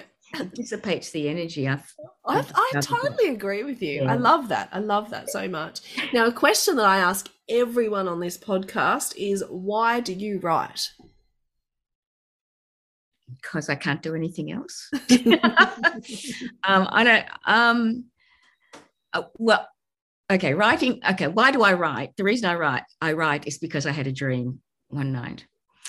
dissipates 0.55 1.13
the 1.13 1.31
energy. 1.31 1.67
I've, 1.67 1.95
I, 2.27 2.41
I 2.41 2.73
I've- 2.75 2.87
totally 2.87 3.31
agree 3.31 3.63
with 3.63 3.81
you. 3.81 4.03
Yeah. 4.03 4.13
I 4.13 4.17
love 4.17 4.49
that. 4.49 4.69
I 4.71 4.81
love 4.81 5.09
that 5.09 5.31
so 5.31 5.49
much. 5.49 5.81
Now, 6.13 6.27
a 6.27 6.33
question 6.33 6.77
that 6.77 6.85
I 6.85 6.99
ask 6.99 7.31
everyone 7.49 8.07
on 8.07 8.21
this 8.21 8.37
podcast 8.37 9.15
is 9.17 9.43
why 9.49 10.01
do 10.01 10.13
you 10.13 10.41
write? 10.41 10.91
because 13.43 13.69
I 13.69 13.75
can't 13.75 14.03
do 14.03 14.15
anything 14.15 14.53
else. 14.53 14.91
um, 16.65 16.89
I 16.91 17.05
don't. 17.05 17.27
Um, 17.45 18.05
uh, 19.13 19.23
well, 19.39 19.67
okay, 20.31 20.55
writing. 20.55 21.01
Okay, 21.11 21.29
why 21.29 21.51
do 21.51 21.63
I 21.63 21.73
write? 21.75 22.17
The 22.17 22.25
reason 22.25 22.49
I 22.49 22.55
write, 22.55 22.85
I 23.01 23.13
write 23.13 23.47
is 23.47 23.59
because 23.59 23.87
I 23.87 23.93
had 23.93 24.07
a 24.07 24.13
dream 24.13 24.61
one 24.89 25.13
night. 25.13 25.47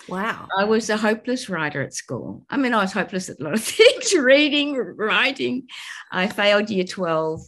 Wow. 0.08 0.48
I 0.58 0.64
was 0.64 0.90
a 0.90 0.98
hopeless 0.98 1.50
writer 1.50 1.82
at 1.82 1.94
school. 1.94 2.46
I 2.50 2.58
mean, 2.58 2.74
I 2.74 2.82
was 2.82 2.94
hopeless 2.94 3.30
at 3.30 3.40
a 3.40 3.44
lot 3.44 3.54
of 3.54 3.64
things 3.64 4.14
reading, 4.14 4.76
writing. 4.76 5.68
I 6.12 6.28
failed 6.28 6.70
year 6.70 6.84
12. 6.84 7.42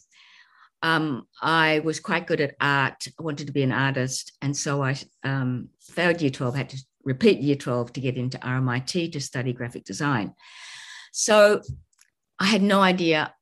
Um, 0.83 1.27
I 1.41 1.79
was 1.79 1.99
quite 1.99 2.27
good 2.27 2.41
at 2.41 2.55
art. 2.59 3.07
I 3.19 3.23
wanted 3.23 3.47
to 3.47 3.53
be 3.53 3.63
an 3.63 3.71
artist. 3.71 4.33
And 4.41 4.55
so 4.55 4.83
I 4.83 4.97
um, 5.23 5.69
failed 5.79 6.21
year 6.21 6.31
12, 6.31 6.55
had 6.55 6.69
to 6.69 6.77
repeat 7.03 7.39
year 7.39 7.55
12 7.55 7.93
to 7.93 8.01
get 8.01 8.17
into 8.17 8.37
RMIT 8.39 9.11
to 9.11 9.21
study 9.21 9.53
graphic 9.53 9.85
design. 9.85 10.33
So 11.11 11.61
I 12.39 12.45
had 12.45 12.61
no 12.61 12.81
idea 12.81 13.33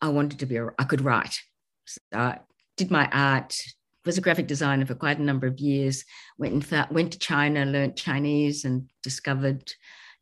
I 0.00 0.08
wanted 0.08 0.40
to 0.40 0.46
be, 0.46 0.56
a, 0.56 0.68
I 0.78 0.84
could 0.84 1.00
write. 1.00 1.40
So 1.84 2.38
did 2.76 2.90
my 2.90 3.08
art, 3.12 3.56
was 4.04 4.18
a 4.18 4.20
graphic 4.20 4.46
designer 4.48 4.84
for 4.86 4.94
quite 4.94 5.18
a 5.18 5.22
number 5.22 5.46
of 5.46 5.60
years 5.60 6.04
went 6.38 6.72
and 6.72 6.86
went 6.90 7.12
to 7.12 7.18
China, 7.18 7.64
learnt 7.64 7.96
Chinese, 7.96 8.64
and 8.64 8.90
discovered 9.02 9.72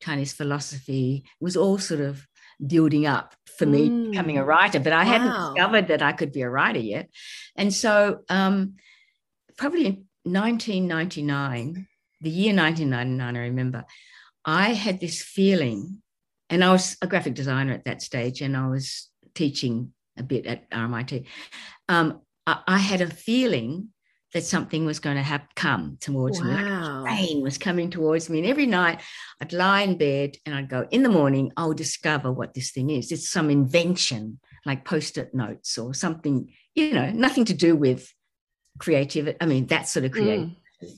Chinese 0.01 0.33
philosophy. 0.33 1.25
It 1.25 1.45
was 1.45 1.57
all 1.57 1.79
sort 1.79 2.01
of 2.01 2.27
building 2.67 3.07
up 3.07 3.35
for 3.57 3.65
me 3.67 3.89
Mm. 3.89 4.11
becoming 4.11 4.39
a 4.39 4.45
writer, 4.45 4.81
but 4.81 4.93
I 4.93 5.05
hadn't 5.05 5.55
discovered 5.55 5.89
that 5.89 6.03
I 6.03 6.13
could 6.13 6.33
be 6.33 6.43
a 6.43 6.51
writer 6.51 6.79
yet. 6.79 7.09
And 7.57 7.73
so, 7.73 8.23
um, 8.29 8.75
probably 9.57 9.87
in 9.87 10.07
1999, 10.25 11.87
the 12.21 12.31
year 12.31 12.55
1999, 12.55 13.37
I 13.37 13.41
remember, 13.41 13.85
I 14.45 14.75
had 14.75 15.01
this 15.01 15.23
feeling, 15.23 16.03
and 16.51 16.63
I 16.63 16.73
was 16.73 16.97
a 17.01 17.07
graphic 17.07 17.35
designer 17.35 17.73
at 17.73 17.85
that 17.85 18.03
stage, 18.03 18.43
and 18.43 18.57
I 18.57 18.69
was 18.69 19.09
teaching 19.35 19.95
a 20.19 20.23
bit 20.23 20.47
at 20.47 20.69
RMIT. 20.71 21.25
Um, 21.89 22.21
I, 22.51 22.77
I 22.77 22.79
had 22.79 23.01
a 23.01 23.11
feeling 23.11 23.89
that 24.33 24.45
something 24.45 24.87
was 24.87 25.01
going 25.01 25.17
to 25.17 25.23
have 25.23 25.43
come 25.57 25.97
towards 26.01 26.41
me. 26.41 26.51
Like 26.51 26.65
Wow. 26.65 27.03
rain 27.05 27.43
was 27.43 27.59
coming 27.59 27.91
towards 27.91 28.31
me. 28.31 28.39
And 28.39 28.47
every 28.47 28.67
night 28.67 29.01
I'd 29.41 29.53
lie 29.53 29.83
in 29.83 29.99
bed 29.99 30.37
and 30.47 30.55
I'd 30.55 30.69
go, 30.69 30.87
in 30.91 31.03
the 31.03 31.09
morning, 31.09 31.53
I'll 31.57 31.73
discover 31.75 32.31
what 32.31 32.55
this 32.55 32.71
thing 32.71 32.91
is. 32.91 33.11
It's 33.11 33.29
some 33.29 33.51
invention, 33.51 34.39
like 34.65 34.85
post 34.85 35.19
it 35.19 35.35
notes 35.35 35.77
or 35.79 35.95
something, 35.95 36.53
you 36.77 36.93
know, 36.93 37.11
nothing 37.11 37.45
to 37.47 37.55
do 37.55 37.75
with 37.75 38.13
creativity. 38.79 39.37
I 39.41 39.47
mean, 39.47 39.67
that 39.67 39.89
sort 39.89 40.05
of 40.05 40.13
creativity. 40.13 40.57
Mm. 40.83 40.91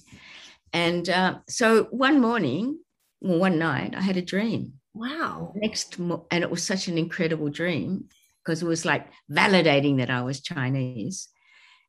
And 0.75 1.09
uh, 1.09 1.39
so 1.49 1.85
one 1.85 2.21
morning, 2.21 2.79
well, 3.21 3.39
one 3.39 3.59
night, 3.59 3.95
I 3.97 4.03
had 4.03 4.19
a 4.19 4.23
dream. 4.23 4.75
Wow. 4.95 5.53
Next, 5.57 5.99
mo- 5.99 6.27
and 6.31 6.45
it 6.45 6.51
was 6.51 6.63
such 6.63 6.89
an 6.89 6.99
incredible 6.99 7.49
dream 7.49 8.09
because 8.45 8.63
it 8.63 8.67
was 8.67 8.85
like 8.85 9.07
validating 9.31 9.99
that 9.99 10.11
I 10.11 10.21
was 10.23 10.43
Chinese. 10.43 11.29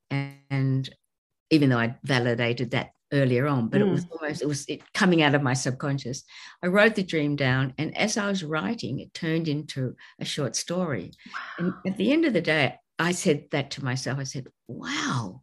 And, 0.10 0.36
and 0.50 0.90
even 1.50 1.70
though 1.70 1.80
I 1.80 1.96
validated 2.04 2.72
that 2.72 2.92
earlier 3.12 3.48
on, 3.48 3.70
but 3.70 3.82
it 3.82 3.88
mm. 3.88 3.92
was 3.92 4.06
almost, 4.12 4.42
it 4.42 4.48
was 4.48 4.66
it 4.68 4.82
coming 4.94 5.22
out 5.22 5.36
of 5.36 5.44
my 5.44 5.54
subconscious. 5.54 6.24
I 6.64 6.68
wrote 6.68 6.96
the 6.96 7.04
dream 7.04 7.36
down. 7.36 7.74
And 7.78 7.96
as 7.98 8.18
I 8.18 8.28
was 8.28 8.44
writing, 8.44 9.00
it 9.00 9.14
turned 9.14 9.48
into 9.48 9.96
a 10.20 10.26
short 10.26 10.56
story. 10.56 11.12
And 11.58 11.74
at 11.86 11.98
the 11.98 12.12
end 12.12 12.26
of 12.26 12.34
the 12.34 12.42
day, 12.42 12.76
I 13.00 13.12
said 13.12 13.46
that 13.52 13.72
to 13.72 13.84
myself. 13.84 14.20
I 14.20 14.24
said, 14.24 14.48
wow, 14.68 15.42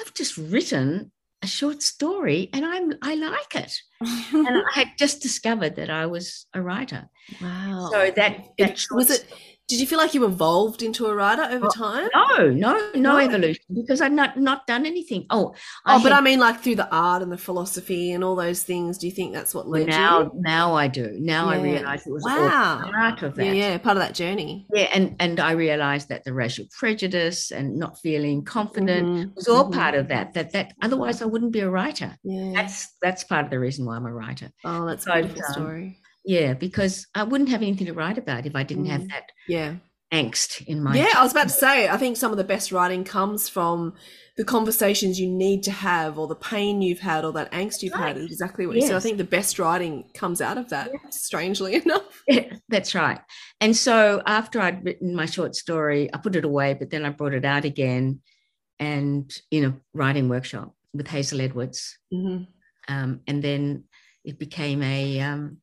I've 0.00 0.14
just 0.14 0.36
written 0.36 1.12
a 1.42 1.46
short 1.46 1.82
story 1.82 2.48
and 2.52 2.64
I'm 2.64 2.94
I 3.02 3.14
like 3.16 3.54
it. 3.54 3.76
And 4.00 4.46
I 4.48 4.70
had 4.72 4.88
just 4.96 5.22
discovered 5.22 5.76
that 5.76 5.90
I 5.90 6.06
was 6.06 6.46
a 6.54 6.62
writer. 6.62 7.08
wow. 7.40 7.88
So 7.92 8.12
that, 8.16 8.46
that 8.58 8.70
It- 8.70 8.86
was 8.90 9.10
it? 9.10 9.26
Did 9.72 9.80
you 9.80 9.86
feel 9.86 9.96
like 9.96 10.12
you 10.12 10.26
evolved 10.26 10.82
into 10.82 11.06
a 11.06 11.14
writer 11.14 11.44
over 11.44 11.60
Well, 11.60 11.70
time? 11.70 12.08
No, 12.14 12.50
no, 12.50 12.90
no, 12.94 13.16
evolution 13.16 13.64
because 13.74 14.02
I'd 14.02 14.12
not 14.12 14.38
not 14.38 14.66
done 14.66 14.84
anything. 14.84 15.24
Oh, 15.30 15.54
I 15.86 15.96
Oh, 15.96 16.02
but 16.02 16.12
had- 16.12 16.18
I 16.18 16.20
mean, 16.20 16.40
like 16.40 16.60
through 16.60 16.74
the 16.76 16.94
art 16.94 17.22
and 17.22 17.32
the 17.32 17.38
philosophy 17.38 18.12
and 18.12 18.22
all 18.22 18.36
those 18.36 18.62
things. 18.64 18.98
Do 18.98 19.06
you 19.06 19.12
think 19.14 19.32
that's 19.32 19.54
what 19.54 19.66
led 19.68 19.86
now 19.86 20.24
you? 20.24 20.30
now 20.34 20.74
I 20.74 20.88
do. 20.88 21.16
Now 21.18 21.48
I 21.48 21.56
realize 21.62 22.06
it 22.06 22.12
was 22.12 22.22
Wow. 22.22 22.90
part 22.92 23.22
of 23.22 23.34
that. 23.36 23.46
Yeah, 23.46 23.52
yeah, 23.52 23.78
part 23.78 23.96
of 23.96 24.02
that 24.02 24.14
journey. 24.14 24.66
Yeah, 24.74 24.88
and 24.92 25.16
and 25.20 25.40
I 25.40 25.52
realized 25.52 26.10
that 26.10 26.24
the 26.24 26.34
racial 26.34 26.66
prejudice 26.78 27.50
and 27.50 27.78
not 27.78 27.98
feeling 27.98 28.44
confident 28.44 29.06
Mhm, 29.08 29.34
was 29.36 29.48
all 29.48 29.70
mhm. 29.70 29.74
part 29.74 29.94
of 29.94 30.08
that. 30.08 30.34
That 30.34 30.52
that 30.52 30.74
otherwise 30.82 31.22
I 31.22 31.24
wouldn't 31.24 31.52
be 31.52 31.60
a 31.60 31.70
writer. 31.70 32.14
Yeah. 32.24 32.52
That's 32.54 32.88
that's 33.00 33.24
part 33.24 33.46
of 33.46 33.50
the 33.50 33.58
reason 33.58 33.86
why 33.86 33.96
I'm 33.96 34.04
a 34.04 34.12
writer. 34.12 34.50
oh, 34.66 34.84
that's 34.86 35.06
a 35.06 35.12
beautiful 35.14 35.42
um, 35.46 35.52
story. 35.54 35.98
Yeah, 36.24 36.54
because 36.54 37.06
I 37.14 37.24
wouldn't 37.24 37.50
have 37.50 37.62
anything 37.62 37.86
to 37.86 37.92
write 37.94 38.18
about 38.18 38.46
if 38.46 38.54
I 38.54 38.62
didn't 38.62 38.86
have 38.86 39.02
Mm. 39.02 39.08
that 39.10 39.32
Yeah. 39.48 39.74
angst 40.12 40.64
in 40.66 40.82
my 40.82 40.94
Yeah, 40.96 41.08
I 41.16 41.22
was 41.22 41.32
about 41.32 41.44
to 41.48 41.54
say, 41.54 41.88
I 41.88 41.96
think 41.96 42.16
some 42.16 42.30
of 42.32 42.36
the 42.38 42.44
best 42.44 42.70
writing 42.70 43.02
comes 43.02 43.48
from 43.48 43.94
the 44.36 44.44
conversations 44.44 45.18
you 45.18 45.28
need 45.28 45.62
to 45.64 45.70
have 45.70 46.18
or 46.18 46.26
the 46.28 46.34
pain 46.36 46.80
you've 46.80 47.00
had 47.00 47.24
or 47.24 47.32
that 47.32 47.50
angst 47.52 47.82
you've 47.82 47.92
had. 47.94 48.16
Right. 48.16 48.24
Exactly 48.24 48.66
what 48.66 48.76
you 48.76 48.82
said. 48.82 48.94
I 48.96 49.00
think 49.00 49.18
the 49.18 49.24
best 49.24 49.58
writing 49.58 50.10
comes 50.14 50.40
out 50.40 50.58
of 50.58 50.68
that, 50.70 50.90
strangely 51.12 51.74
enough. 51.84 52.22
Yeah, 52.28 52.52
that's 52.68 52.94
right. 52.94 53.20
And 53.60 53.76
so 53.76 54.22
after 54.26 54.60
I'd 54.60 54.84
written 54.84 55.14
my 55.14 55.26
short 55.26 55.54
story, 55.56 56.08
I 56.14 56.18
put 56.18 56.36
it 56.36 56.44
away, 56.44 56.74
but 56.74 56.90
then 56.90 57.04
I 57.04 57.10
brought 57.10 57.34
it 57.34 57.44
out 57.44 57.64
again 57.64 58.20
and 58.78 59.30
in 59.50 59.64
a 59.64 59.76
writing 59.92 60.28
workshop 60.28 60.74
with 60.94 61.08
Hazel 61.08 61.40
Edwards. 61.40 61.98
Mhm. 62.12 62.46
Um, 62.88 63.20
and 63.26 63.42
then 63.42 63.84
it 64.24 64.38
became 64.38 64.82
a 64.82 65.20
um, 65.20 65.58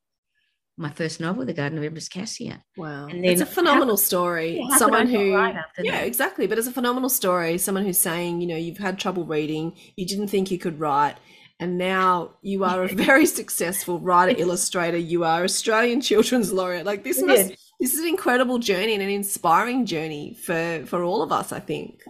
my 0.79 0.89
first 0.89 1.19
novel, 1.19 1.45
The 1.45 1.53
Garden 1.53 1.77
of 1.77 1.83
Empress 1.83 2.07
Cassia. 2.09 2.63
Wow. 2.77 3.07
And 3.07 3.25
it's 3.25 3.41
a 3.41 3.45
then 3.45 3.53
phenomenal 3.53 3.97
story. 3.97 4.57
Yeah, 4.57 4.63
how 4.63 4.67
could 4.69 4.73
I 4.75 4.77
Someone 4.79 5.07
who 5.07 5.25
Yeah, 5.31 5.63
that? 5.77 6.07
exactly. 6.07 6.47
But 6.47 6.57
it's 6.57 6.67
a 6.67 6.71
phenomenal 6.71 7.09
story. 7.09 7.57
Someone 7.57 7.83
who's 7.85 7.97
saying, 7.97 8.41
you 8.41 8.47
know, 8.47 8.55
you've 8.55 8.77
had 8.77 8.97
trouble 8.97 9.25
reading, 9.25 9.73
you 9.97 10.05
didn't 10.05 10.29
think 10.29 10.49
you 10.51 10.57
could 10.57 10.79
write, 10.79 11.17
and 11.59 11.77
now 11.77 12.35
you 12.41 12.63
are 12.63 12.83
a 12.83 12.87
very 13.07 13.25
successful 13.25 13.99
writer, 13.99 14.33
illustrator. 14.39 14.97
You 14.97 15.25
are 15.25 15.43
Australian 15.43 15.99
Children's 16.09 16.53
Laureate. 16.53 16.85
Like 16.85 17.03
this 17.03 17.21
must, 17.21 17.49
Yes. 17.49 17.71
this 17.79 17.93
is 17.93 17.99
an 17.99 18.07
incredible 18.07 18.57
journey 18.59 18.93
and 18.93 19.03
an 19.03 19.09
inspiring 19.09 19.85
journey 19.85 20.35
for 20.45 20.83
for 20.85 21.03
all 21.03 21.21
of 21.21 21.31
us. 21.31 21.51
I 21.51 21.59
think. 21.59 22.01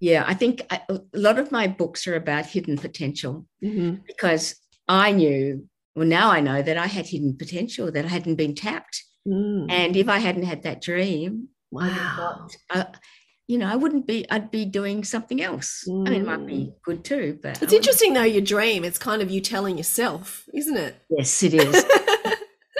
Yeah, 0.00 0.24
I 0.26 0.34
think 0.34 0.62
I, 0.70 0.82
a 0.90 1.00
lot 1.14 1.38
of 1.38 1.50
my 1.52 1.66
books 1.68 2.06
are 2.06 2.16
about 2.16 2.44
hidden 2.44 2.76
potential 2.76 3.46
Mhm. 3.64 4.00
because 4.06 4.56
I 4.88 5.12
knew, 5.12 5.66
well, 5.96 6.06
now 6.06 6.30
I 6.30 6.40
know 6.40 6.62
that 6.62 6.76
I 6.76 6.86
had 6.86 7.06
hidden 7.06 7.36
potential 7.36 7.90
that 7.90 8.04
I 8.04 8.08
hadn't 8.08 8.36
been 8.36 8.54
tapped. 8.54 9.02
Mm. 9.26 9.66
And 9.70 9.96
if 9.96 10.08
I 10.08 10.18
hadn't 10.18 10.44
had 10.44 10.62
that 10.62 10.80
dream, 10.82 11.48
I 11.76 11.88
Wow. 11.88 12.16
not, 12.18 12.56
uh, 12.70 12.84
you 13.48 13.58
know, 13.58 13.66
I 13.66 13.76
wouldn't 13.76 14.06
be, 14.06 14.24
I'd 14.30 14.50
be 14.50 14.64
doing 14.64 15.02
something 15.04 15.40
else. 15.42 15.84
I 15.88 15.92
mean, 15.92 16.12
it 16.22 16.26
might 16.26 16.46
be 16.46 16.72
good 16.84 17.04
too, 17.04 17.38
but 17.42 17.48
I 17.48 17.50
It's 17.52 17.60
wouldn't- 17.60 17.78
interesting 17.78 18.12
though. 18.14 18.22
Your 18.22 18.42
dream. 18.42 18.84
It's 18.84 18.98
kind 18.98 19.22
of 19.22 19.30
you 19.30 19.40
telling 19.40 19.76
yourself, 19.76 20.44
isn't 20.54 20.76
it? 20.76 20.96
Yes, 21.10 21.42
it 21.42 21.54
is. 21.54 21.84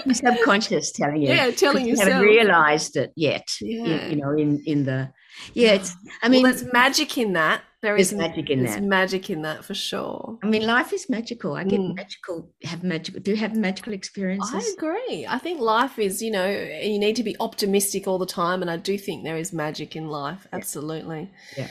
Your 0.04 0.14
subconscious 0.14 0.92
telling 0.92 1.22
you. 1.22 1.28
Yeah, 1.28 1.50
telling 1.50 1.78
'cause 1.78 1.86
you 1.86 1.90
yourself. 1.92 2.10
haven't 2.12 2.28
realized 2.28 2.96
it 2.96 3.12
yet. 3.16 3.48
you- 3.60 3.84
Yeah. 3.86 4.08
You, 4.08 4.16
know, 4.16 4.30
in 4.36 4.62
in 4.66 4.84
the 4.84 5.10
yeah, 5.52 5.72
it's. 5.72 5.90
I 6.22 6.26
I 6.26 6.28
mean, 6.28 6.42
mean, 6.44 6.52
there's 6.52 6.72
magic 6.72 7.18
in 7.18 7.32
that. 7.32 7.62
There 7.82 7.94
there's 7.94 8.12
magic 8.12 8.50
in 8.50 8.62
there's 8.64 8.76
that. 8.76 8.82
magic 8.82 9.28
in 9.30 9.42
that 9.42 9.64
for 9.64 9.74
sure. 9.74 10.38
I 10.42 10.46
mean, 10.46 10.66
life 10.66 10.92
is 10.92 11.08
magical. 11.10 11.54
I 11.54 11.64
get 11.64 11.78
Mm. 11.80 11.94
magical. 11.94 12.50
Have 12.64 12.82
magical. 12.82 13.20
Do 13.20 13.30
you 13.32 13.36
have 13.36 13.54
magical 13.54 13.92
experiences? 13.92 14.54
I 14.54 14.72
agree. 14.76 15.26
I 15.28 15.38
think 15.38 15.60
life 15.60 15.98
is, 15.98 16.22
you 16.22 16.30
know, 16.30 16.48
you 16.48 16.98
need 16.98 17.16
to 17.16 17.22
be 17.22 17.36
optimistic 17.38 18.08
all 18.08 18.18
the 18.18 18.26
time, 18.26 18.62
and 18.62 18.70
I 18.70 18.76
do 18.78 18.96
think 18.98 19.24
there 19.24 19.36
is 19.36 19.52
magic 19.52 19.94
in 19.94 20.08
life. 20.08 20.46
Absolutely. 20.52 21.30
Yeah. 21.56 21.68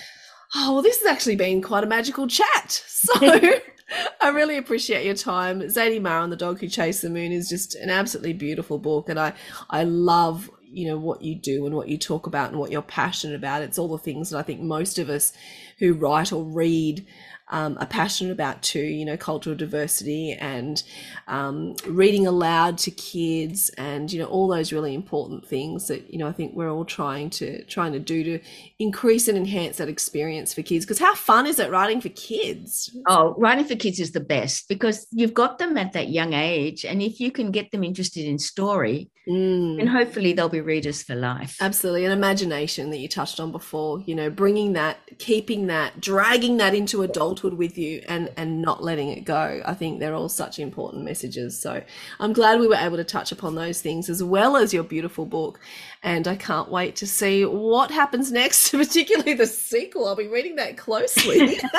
Oh 0.54 0.74
well, 0.74 0.82
this 0.84 1.00
has 1.02 1.08
actually 1.12 1.36
been 1.36 1.62
quite 1.62 1.84
a 1.84 1.88
magical 1.88 2.28
chat. 2.28 2.84
So 3.06 3.14
I 4.22 4.30
really 4.30 4.58
appreciate 4.58 5.06
your 5.06 5.14
time. 5.16 5.62
Zadie 5.62 6.02
Mara 6.02 6.24
and 6.24 6.32
the 6.32 6.36
Dog 6.38 6.60
Who 6.60 6.68
Chased 6.68 7.04
the 7.04 7.10
Moon 7.10 7.32
is 7.32 7.48
just 7.50 7.76
an 7.76 7.90
absolutely 7.92 8.34
beautiful 8.34 8.80
book, 8.80 9.10
and 9.10 9.20
I 9.20 9.34
I 9.70 9.84
love 9.84 10.50
you 10.76 10.88
know 10.88 10.98
what 10.98 11.22
you 11.22 11.36
do 11.36 11.66
and 11.66 11.76
what 11.76 11.88
you 11.88 11.98
talk 11.98 12.28
about 12.28 12.50
and 12.50 12.60
what 12.60 12.72
you're 12.72 12.82
passionate 12.82 13.36
about. 13.36 13.62
It's 13.62 13.80
all 13.80 13.88
the 13.88 13.98
things 13.98 14.30
that 14.30 14.38
I 14.38 14.44
think 14.44 14.62
most 14.62 15.00
of 15.00 15.10
us 15.10 15.34
who 15.80 15.94
write 15.94 16.34
or 16.34 16.44
read 16.44 17.06
um, 17.50 17.78
are 17.80 17.86
passionate 17.86 18.32
about 18.32 18.62
too. 18.62 18.80
You 18.80 19.06
know, 19.06 19.18
cultural 19.18 19.56
diversity 19.56 20.34
and 20.34 20.82
um, 21.28 21.76
reading 21.88 22.28
aloud 22.28 22.78
to 22.80 22.92
kids, 22.92 23.70
and 23.78 24.12
you 24.12 24.20
know 24.20 24.26
all 24.26 24.48
those 24.48 24.74
really 24.74 24.94
important 24.96 25.46
things 25.48 25.88
that 25.88 26.12
you 26.12 26.20
know 26.20 26.28
I 26.28 26.32
think 26.32 26.54
we're 26.56 26.72
all 26.72 26.86
trying 26.86 27.30
to 27.32 27.64
trying 27.66 27.94
to 27.94 28.00
do 28.00 28.24
to 28.24 28.40
increase 28.80 29.28
and 29.28 29.38
enhance 29.38 29.78
that 29.78 29.90
experience 29.90 30.54
for 30.54 30.62
kids. 30.62 30.86
Because 30.86 31.00
how 31.00 31.16
fun 31.16 31.46
is 31.46 31.60
it 31.60 31.72
writing 31.72 32.02
for 32.02 32.10
kids? 32.10 32.96
Oh, 33.08 33.36
writing 33.38 33.66
for 33.66 33.76
kids 33.76 34.00
is 34.00 34.12
the 34.12 34.20
best 34.20 34.68
because 34.68 35.08
you've 35.12 35.34
got 35.34 35.60
them 35.60 35.78
at 35.78 35.94
that 35.94 36.10
young 36.10 36.34
age, 36.34 36.86
and 36.86 37.02
if 37.02 37.20
you 37.20 37.32
can 37.32 37.52
get 37.52 37.72
them 37.72 37.84
interested 37.84 38.26
in 38.26 38.40
story, 38.40 39.10
Mm. 39.28 39.78
then 39.78 39.88
hopefully 39.88 40.34
they'll 40.34 40.50
be 40.50 40.62
readers 40.62 41.02
for 41.02 41.16
life. 41.16 41.58
Absolutely, 41.60 42.06
And 42.06 42.14
imagination 42.14 42.92
that 42.92 42.98
you 42.98 43.08
touched 43.08 43.40
on 43.40 43.52
before. 43.52 44.04
You 44.06 44.14
know, 44.14 44.30
bringing 44.30 44.74
that, 44.74 45.00
keeping 45.18 45.68
that, 45.68 46.00
dragging 46.00 46.58
that 46.58 46.76
into 46.76 47.02
adulthood 47.36 47.58
with 47.58 47.78
you, 47.78 48.02
and 48.08 48.32
and 48.38 48.62
not 48.62 48.84
letting 48.84 49.10
it 49.10 49.26
go. 49.26 49.62
I 49.66 49.74
think 49.74 50.00
they're 50.00 50.14
all 50.14 50.30
such 50.30 50.60
important 50.60 51.04
messages. 51.04 51.60
So 51.60 51.82
I'm 52.20 52.34
glad 52.34 52.60
we 52.60 52.68
were 52.68 52.76
able 52.76 52.98
to 52.98 53.04
touch 53.04 53.32
upon 53.32 53.56
those 53.56 53.82
things 53.82 54.10
as 54.10 54.24
well 54.24 54.56
as 54.58 54.74
your 54.74 54.84
beautiful 54.84 55.26
book. 55.26 55.60
And 56.04 56.28
I 56.28 56.36
can't 56.36 56.70
wait 56.70 56.96
to 56.98 57.08
see 57.08 57.46
what 57.46 57.92
happens 57.92 58.32
next, 58.32 58.72
particularly 58.72 59.34
the 59.34 59.48
sequel. 59.48 60.08
I'll 60.08 60.16
be 60.16 60.28
reading 60.28 60.56
that 60.58 60.78
closely. 60.78 61.60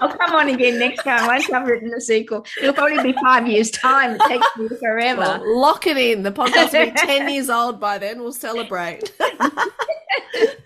I'll 0.00 0.16
come 0.16 0.34
on 0.34 0.48
again 0.48 0.78
next 0.78 1.04
time 1.04 1.26
once 1.26 1.50
I've 1.50 1.66
written 1.66 1.90
the 1.90 2.00
sequel. 2.00 2.44
It'll 2.60 2.74
probably 2.74 3.12
be 3.12 3.18
five 3.22 3.46
years' 3.46 3.70
time. 3.70 4.12
It 4.12 4.20
takes 4.28 4.46
me 4.56 4.68
forever. 4.68 5.20
Well, 5.20 5.60
lock 5.60 5.86
it 5.86 5.96
in. 5.96 6.22
The 6.22 6.32
podcast 6.32 6.72
will 6.72 6.92
be 6.92 6.92
10 6.92 7.28
years 7.28 7.48
old 7.48 7.80
by 7.80 7.98
then. 7.98 8.20
We'll 8.20 8.32
celebrate. 8.32 9.12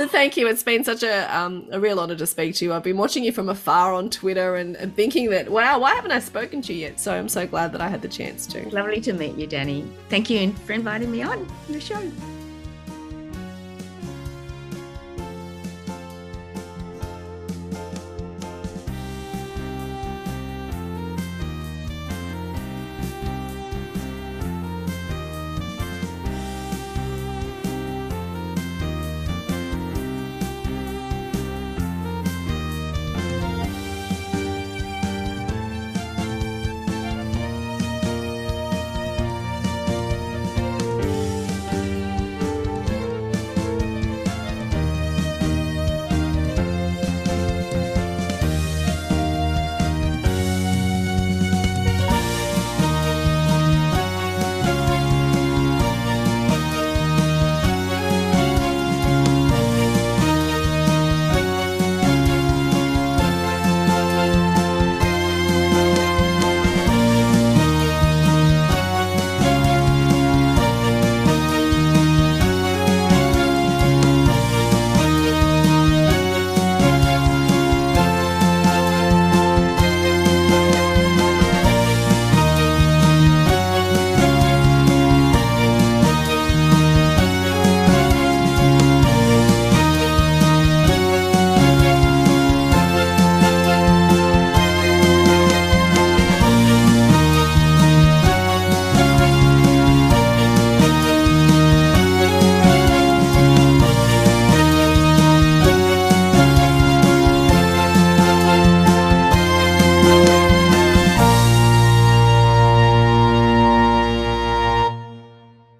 but 0.00 0.10
thank 0.10 0.34
you. 0.38 0.48
It's 0.48 0.62
been 0.62 0.82
such 0.82 1.02
a, 1.02 1.38
um, 1.38 1.66
a 1.70 1.78
real 1.78 2.00
honor 2.00 2.16
to 2.16 2.26
speak 2.26 2.54
to 2.54 2.64
you. 2.64 2.72
I've 2.72 2.82
been 2.82 2.96
watching 2.96 3.22
you 3.22 3.32
from 3.32 3.50
afar 3.50 3.92
on 3.92 4.08
Twitter 4.08 4.56
and, 4.56 4.74
and 4.76 4.96
thinking 4.96 5.28
that, 5.28 5.50
wow, 5.50 5.78
why 5.78 5.94
haven't 5.94 6.10
I 6.10 6.20
spoken 6.20 6.62
to 6.62 6.72
you 6.72 6.78
yet? 6.80 6.98
So 6.98 7.12
I'm 7.12 7.28
so 7.28 7.46
glad 7.46 7.70
that 7.72 7.82
I 7.82 7.88
had 7.88 8.00
the 8.00 8.08
chance 8.08 8.46
to. 8.46 8.66
Lovely 8.70 9.02
to 9.02 9.12
meet 9.12 9.36
you, 9.36 9.46
Danny. 9.46 9.86
Thank 10.08 10.30
you 10.30 10.52
for 10.64 10.72
inviting 10.72 11.10
me 11.10 11.20
on 11.20 11.46
the 11.68 11.82
show. 11.82 12.00